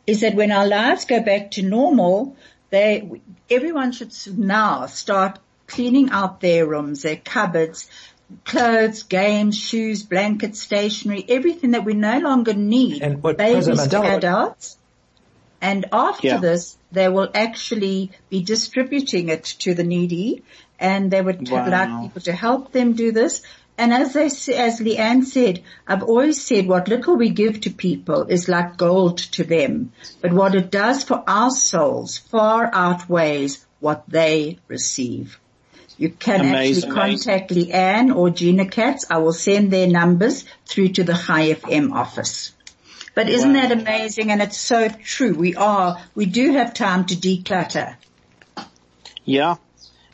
[0.07, 2.37] is that when our lives go back to normal,
[2.71, 3.09] they,
[3.51, 7.89] everyone should now start cleaning out their rooms, their cupboards,
[8.45, 13.03] clothes, games, shoes, blankets, stationery, everything that we no longer need.
[13.03, 14.77] And what babies President to adults.
[15.61, 16.39] And after Yeah.
[16.39, 20.43] this, they will actually be distributing it to the needy
[20.79, 21.69] and they would Wow.
[21.69, 23.43] like people to help them do this.
[23.81, 28.25] And as they, as Leanne said, I've always said what little we give to people
[28.25, 29.93] is like gold to them.
[30.21, 35.41] But what it does for our souls far outweighs what they receive.
[35.97, 36.91] You can Amazing.
[36.91, 39.07] actually contact Leanne or Gina Katz.
[39.11, 42.53] I will send their numbers through to the Chai FM office.
[43.15, 43.63] But isn't Wow.
[43.63, 44.31] that amazing?
[44.31, 45.33] And it's so true.
[45.35, 47.97] We are, we do have time to declutter.
[49.25, 49.57] Yeah.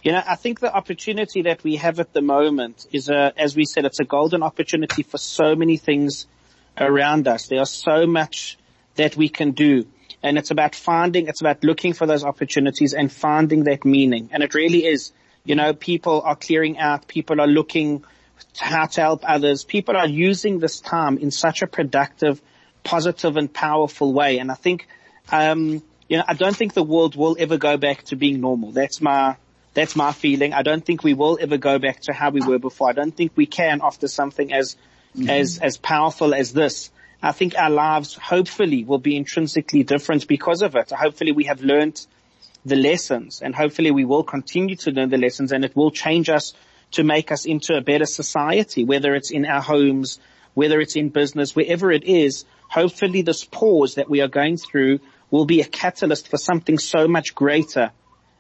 [0.07, 3.57] You know, I think the opportunity that we have at the moment is a, as
[3.57, 6.29] we said, it's a golden opportunity for so many things
[6.79, 7.49] around us.
[7.49, 8.57] There are so much
[8.95, 9.85] that we can do.
[10.23, 14.29] And it's about finding, it's about looking for those opportunities and finding that meaning.
[14.31, 15.11] And it really is,
[15.43, 18.05] you know, people are clearing out, people are looking
[18.57, 19.65] how to help others.
[19.65, 22.41] People are using this time in such a productive,
[22.85, 24.39] positive and powerful way.
[24.39, 24.87] And I think,
[25.33, 28.71] um, you know, I don't think the world will ever go back to being normal.
[28.71, 29.37] That's my,
[29.77, 30.55] that's my feeling.
[30.55, 32.89] I don't think we will ever go back to how we were before.
[32.89, 34.75] I don't think we can after something as,
[35.15, 35.29] mm-hmm.
[35.29, 36.91] as, as powerful as this.
[37.23, 40.91] I think our lives hopefully will be intrinsically different because of it.
[40.91, 42.05] Hopefully we have learned
[42.65, 46.31] the lessons and hopefully we will continue to learn the lessons and it will change
[46.31, 46.55] us
[46.93, 50.19] to make us into a better society, whether it's in our homes,
[50.55, 52.47] whether it's in business, wherever it is.
[52.71, 55.01] Hopefully this pause that we are going through
[55.31, 57.93] will be a catalyst for something so much greater,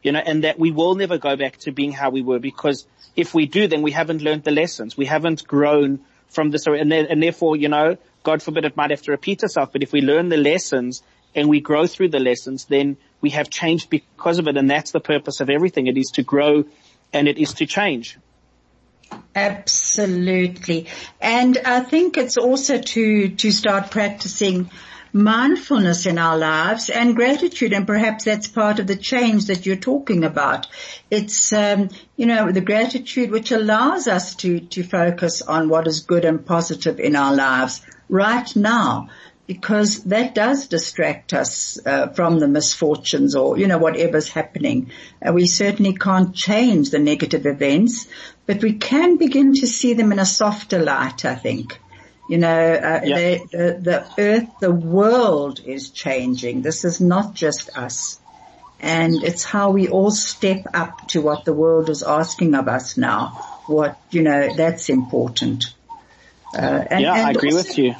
[0.06, 2.86] you know, and that we will never go back to being how we were because
[3.16, 4.96] if we do, then we haven't learned the lessons.
[4.96, 5.98] We haven't grown
[6.28, 9.72] from this, and, and therefore, you know, God forbid it might have to repeat itself,
[9.72, 11.02] but if we learn the lessons
[11.34, 14.92] and we grow through the lessons, then we have changed because of it, and that's
[14.92, 15.88] the purpose of everything.
[15.88, 16.64] It is to grow
[17.12, 18.16] and it is to change.
[19.34, 20.86] Absolutely.
[21.20, 24.70] And I think it's also to, to start practicing
[25.16, 29.76] mindfulness in our lives and gratitude and perhaps that's part of the change that you're
[29.76, 30.66] talking about.
[31.10, 36.00] It's, um, you know, the gratitude which allows us to, to focus on what is
[36.00, 39.08] good and positive in our lives right now
[39.46, 44.90] because that does distract us uh, from the misfortunes or you know whatever's happening.
[45.24, 48.08] Uh, we certainly can't change the negative events,
[48.44, 51.24] but we can begin to see them in a softer light.
[51.24, 51.78] I think.
[52.28, 53.16] You know, uh, Yeah.
[53.16, 56.62] the, the the earth, the world is changing.
[56.62, 58.18] This is not just us,
[58.80, 62.96] and it's how we all step up to what the world is asking of us
[62.96, 63.28] now.
[63.66, 65.72] What you know, that's important.
[66.54, 67.94] Uh, and, yeah, I agree also- with you.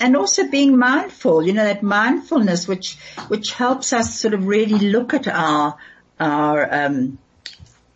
[0.00, 2.96] and also being mindful, you know, that mindfulness which,
[3.28, 5.76] which helps us sort of really look at our,
[6.18, 7.18] our, um,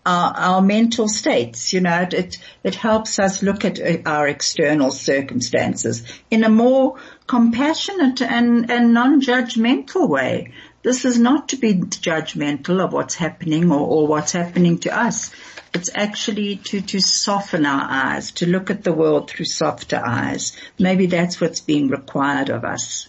[0.07, 4.91] our, our mental states, you know, it, it, helps us look at uh, our external
[4.91, 10.53] circumstances in a more compassionate and, and non-judgmental way.
[10.83, 15.31] This is not to be judgmental of what's happening or, or what's happening to us.
[15.73, 20.57] It's actually to, to soften our eyes, to look at the world through softer eyes.
[20.79, 23.09] Maybe that's what's being required of us.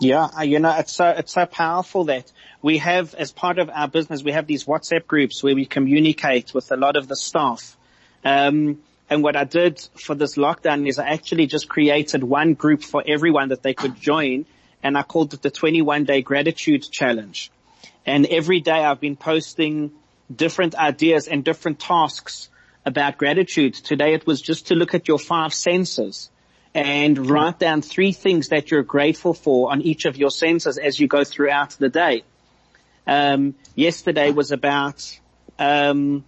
[0.00, 2.30] Yeah, you know, it's so, it's so powerful that
[2.66, 6.52] we have, as part of our business, we have these WhatsApp groups where we communicate
[6.52, 7.76] with a lot of the staff.
[8.24, 12.82] Um, and what I did for this lockdown is I actually just created one group
[12.82, 14.46] for everyone that they could join
[14.82, 17.52] and I called it the 21 day gratitude challenge.
[18.04, 19.92] And every day I've been posting
[20.34, 22.48] different ideas and different tasks
[22.84, 23.74] about gratitude.
[23.74, 26.30] Today it was just to look at your five senses
[26.74, 30.98] and write down three things that you're grateful for on each of your senses as
[30.98, 32.24] you go throughout the day.
[33.06, 35.20] Um, yesterday was about,
[35.58, 36.24] um,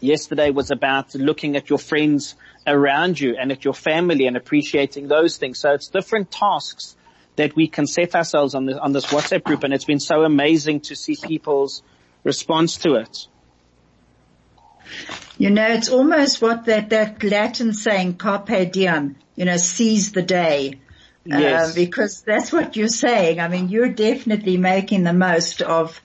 [0.00, 2.34] yesterday was about looking at your friends
[2.66, 5.58] around you and at your family and appreciating those things.
[5.58, 6.96] So it's different tasks
[7.36, 10.24] that we can set ourselves on this, on this WhatsApp group and it's been so
[10.24, 11.82] amazing to see people's
[12.24, 13.26] response to it.
[15.38, 20.22] You know, it's almost what that, that Latin saying, carpe diem, you know, seize the
[20.22, 20.80] day.
[21.28, 21.70] Yes.
[21.70, 23.38] Uh, because that's what you're saying.
[23.38, 26.00] I mean, you're definitely making the most of,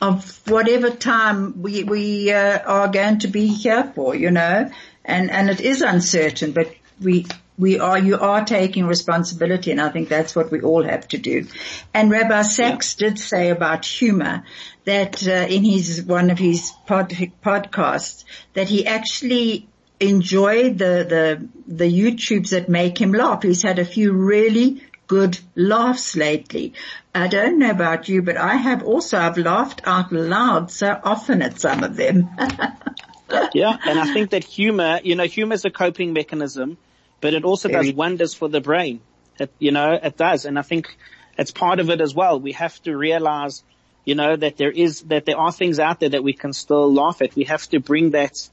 [0.00, 4.70] of whatever time we, we uh, are going to be here for, you know,
[5.04, 9.88] and, and it is uncertain, but we, we are, you are taking responsibility and I
[9.88, 11.46] think that's what we all have to do.
[11.94, 13.08] And Rabbi Sacks yeah.
[13.08, 14.44] did say about humor
[14.84, 17.10] that uh, in his, one of his pod,
[17.42, 19.68] podcasts that he actually
[20.00, 23.42] enjoyed the, the, the YouTubes that make him laugh.
[23.42, 26.72] He's had a few really good laughs lately.
[27.14, 31.42] I don't know about you, but I have also, I've laughed out loud so often
[31.42, 32.30] at some of them.
[33.52, 36.78] yeah, and I think that humor, you know, humor is a coping mechanism
[37.20, 39.00] but it also does wonders for the brain.
[39.38, 40.44] It, you know, it does.
[40.44, 40.96] And I think
[41.38, 42.40] it's part of it as well.
[42.40, 43.62] We have to realize,
[44.04, 46.92] you know, that there is, that there are things out there that we can still
[46.92, 47.36] laugh at.
[47.36, 48.48] We have to bring that,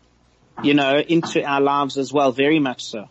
[0.64, 3.10] you know, into our lives as well, very much so.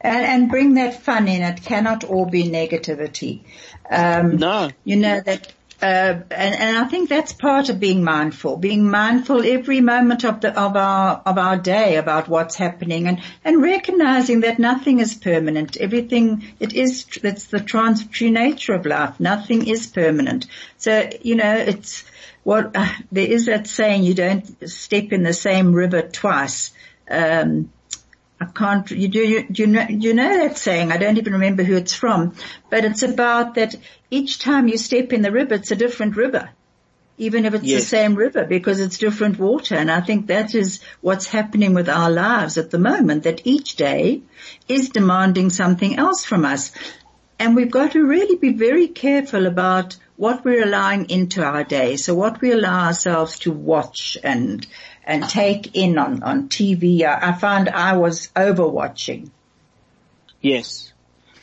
[0.00, 1.42] And, and bring that fun in.
[1.42, 3.42] It cannot all be negativity.
[3.90, 4.70] Um, no.
[4.84, 5.52] You know, that
[5.82, 10.40] uh, and, and, I think that's part of being mindful, being mindful every moment of
[10.40, 15.14] the, of our, of our day about what's happening and, and recognizing that nothing is
[15.14, 15.76] permanent.
[15.76, 19.20] Everything, it is, it's the transitory nature of life.
[19.20, 20.46] Nothing is permanent.
[20.78, 22.04] So, you know, it's
[22.46, 26.70] what, uh, there is that saying you don't step in the same river twice.
[27.10, 27.72] Um,
[28.40, 31.64] I can't, you do, you, you know, you know that saying, I don't even remember
[31.64, 32.34] who it's from,
[32.70, 33.74] but it's about that
[34.10, 36.50] each time you step in the river, it's a different river.
[37.18, 37.80] Even if it's yes.
[37.80, 39.74] the same river because it's different water.
[39.74, 43.76] And I think that is what's happening with our lives at the moment, that each
[43.76, 44.22] day
[44.68, 46.72] is demanding something else from us.
[47.38, 51.96] And we've got to really be very careful about what we're allowing into our day.
[51.96, 54.66] So what we allow ourselves to watch and,
[55.04, 57.02] and take in on, on TV.
[57.02, 59.30] I, I found I was overwatching.
[60.40, 60.92] Yes.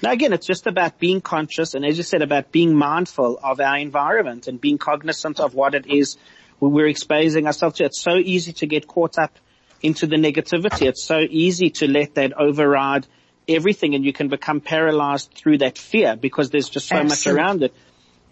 [0.01, 3.59] Now again, it's just about being conscious and as you said, about being mindful of
[3.59, 6.17] our environment and being cognizant of what it is
[6.59, 7.85] we're exposing ourselves to.
[7.85, 9.37] It's so easy to get caught up
[9.81, 10.87] into the negativity.
[10.87, 13.05] It's so easy to let that override
[13.47, 17.41] everything and you can become paralyzed through that fear because there's just so Absolutely.
[17.41, 17.73] much around it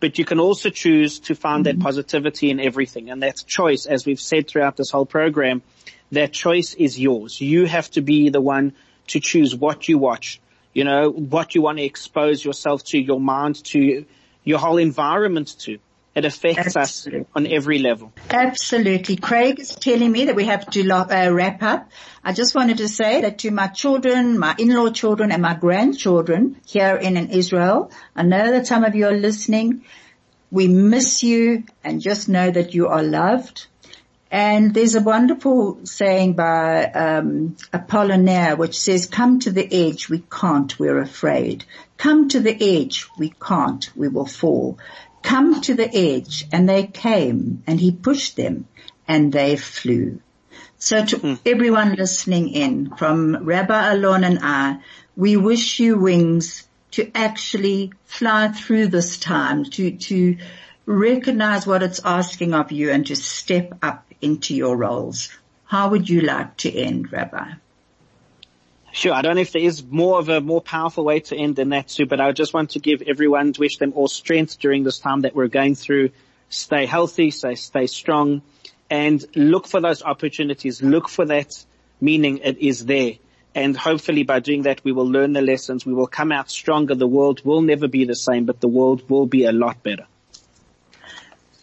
[0.01, 1.83] but you can also choose to find that mm-hmm.
[1.83, 3.09] positivity in everything.
[3.09, 5.61] And that's choice, as we've said throughout this whole program,
[6.11, 7.39] that choice is yours.
[7.39, 8.73] You have to be the one
[9.07, 10.41] to choose what you watch,
[10.73, 14.05] you know, what you want to expose yourself to, your mind to,
[14.43, 15.77] your whole environment to.
[16.13, 17.21] It affects Absolutely.
[17.21, 18.11] us on every level.
[18.29, 19.15] Absolutely.
[19.15, 21.89] Craig is telling me that we have to uh, wrap up.
[22.21, 26.59] I just wanted to say that to my children, my in-law children and my grandchildren
[26.65, 29.85] here in, Israel, I know that some of you are listening.
[30.51, 33.67] We miss you and just know that you are loved.
[34.29, 40.23] And there's a wonderful saying by um, Apollinaire which says, come to the edge, we
[40.29, 41.63] can't, we're afraid.
[41.97, 44.77] Come to the edge, we can't, we will fall
[45.21, 48.67] come to the edge and they came and he pushed them
[49.07, 50.21] and they flew.
[50.77, 51.39] So to mm.
[51.45, 54.79] everyone listening in from Rabbi Alon and I,
[55.15, 60.37] we wish you wings to actually fly through this time, to, to
[60.85, 65.29] recognize what it's asking of you and to step up into your roles.
[65.65, 67.53] How would you like to end, Rabbi?
[68.93, 69.13] Sure.
[69.13, 71.69] I don't know if there is more of a more powerful way to end than
[71.69, 74.83] that, Sue, but I just want to give everyone, to wish them all strength during
[74.83, 76.09] this time that we're going through.
[76.49, 78.41] Stay healthy, stay, stay strong
[78.89, 80.83] and look for those opportunities.
[80.83, 81.65] Look for that
[82.01, 83.13] meaning it is there.
[83.55, 85.85] And hopefully by doing that, we will learn the lessons.
[85.85, 86.95] We will come out stronger.
[86.95, 90.07] The world will never be the same, but the world will be a lot better.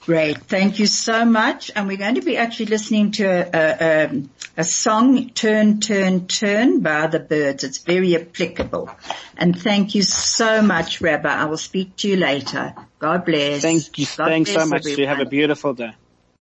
[0.09, 0.39] Great.
[0.39, 1.71] Thank you so much.
[1.77, 4.23] And we're going to be actually listening to a, a,
[4.57, 7.63] a, song, Turn, Turn, Turn by the Byrds.
[7.63, 8.89] It's very applicable.
[9.37, 11.29] And thank you so much, Rabbi.
[11.29, 12.75] I will speak to you later.
[12.99, 13.61] God bless.
[13.61, 14.07] Thank you.
[14.17, 14.87] God Thanks so much.
[14.87, 14.99] Everyone.
[14.99, 15.93] You have a beautiful day.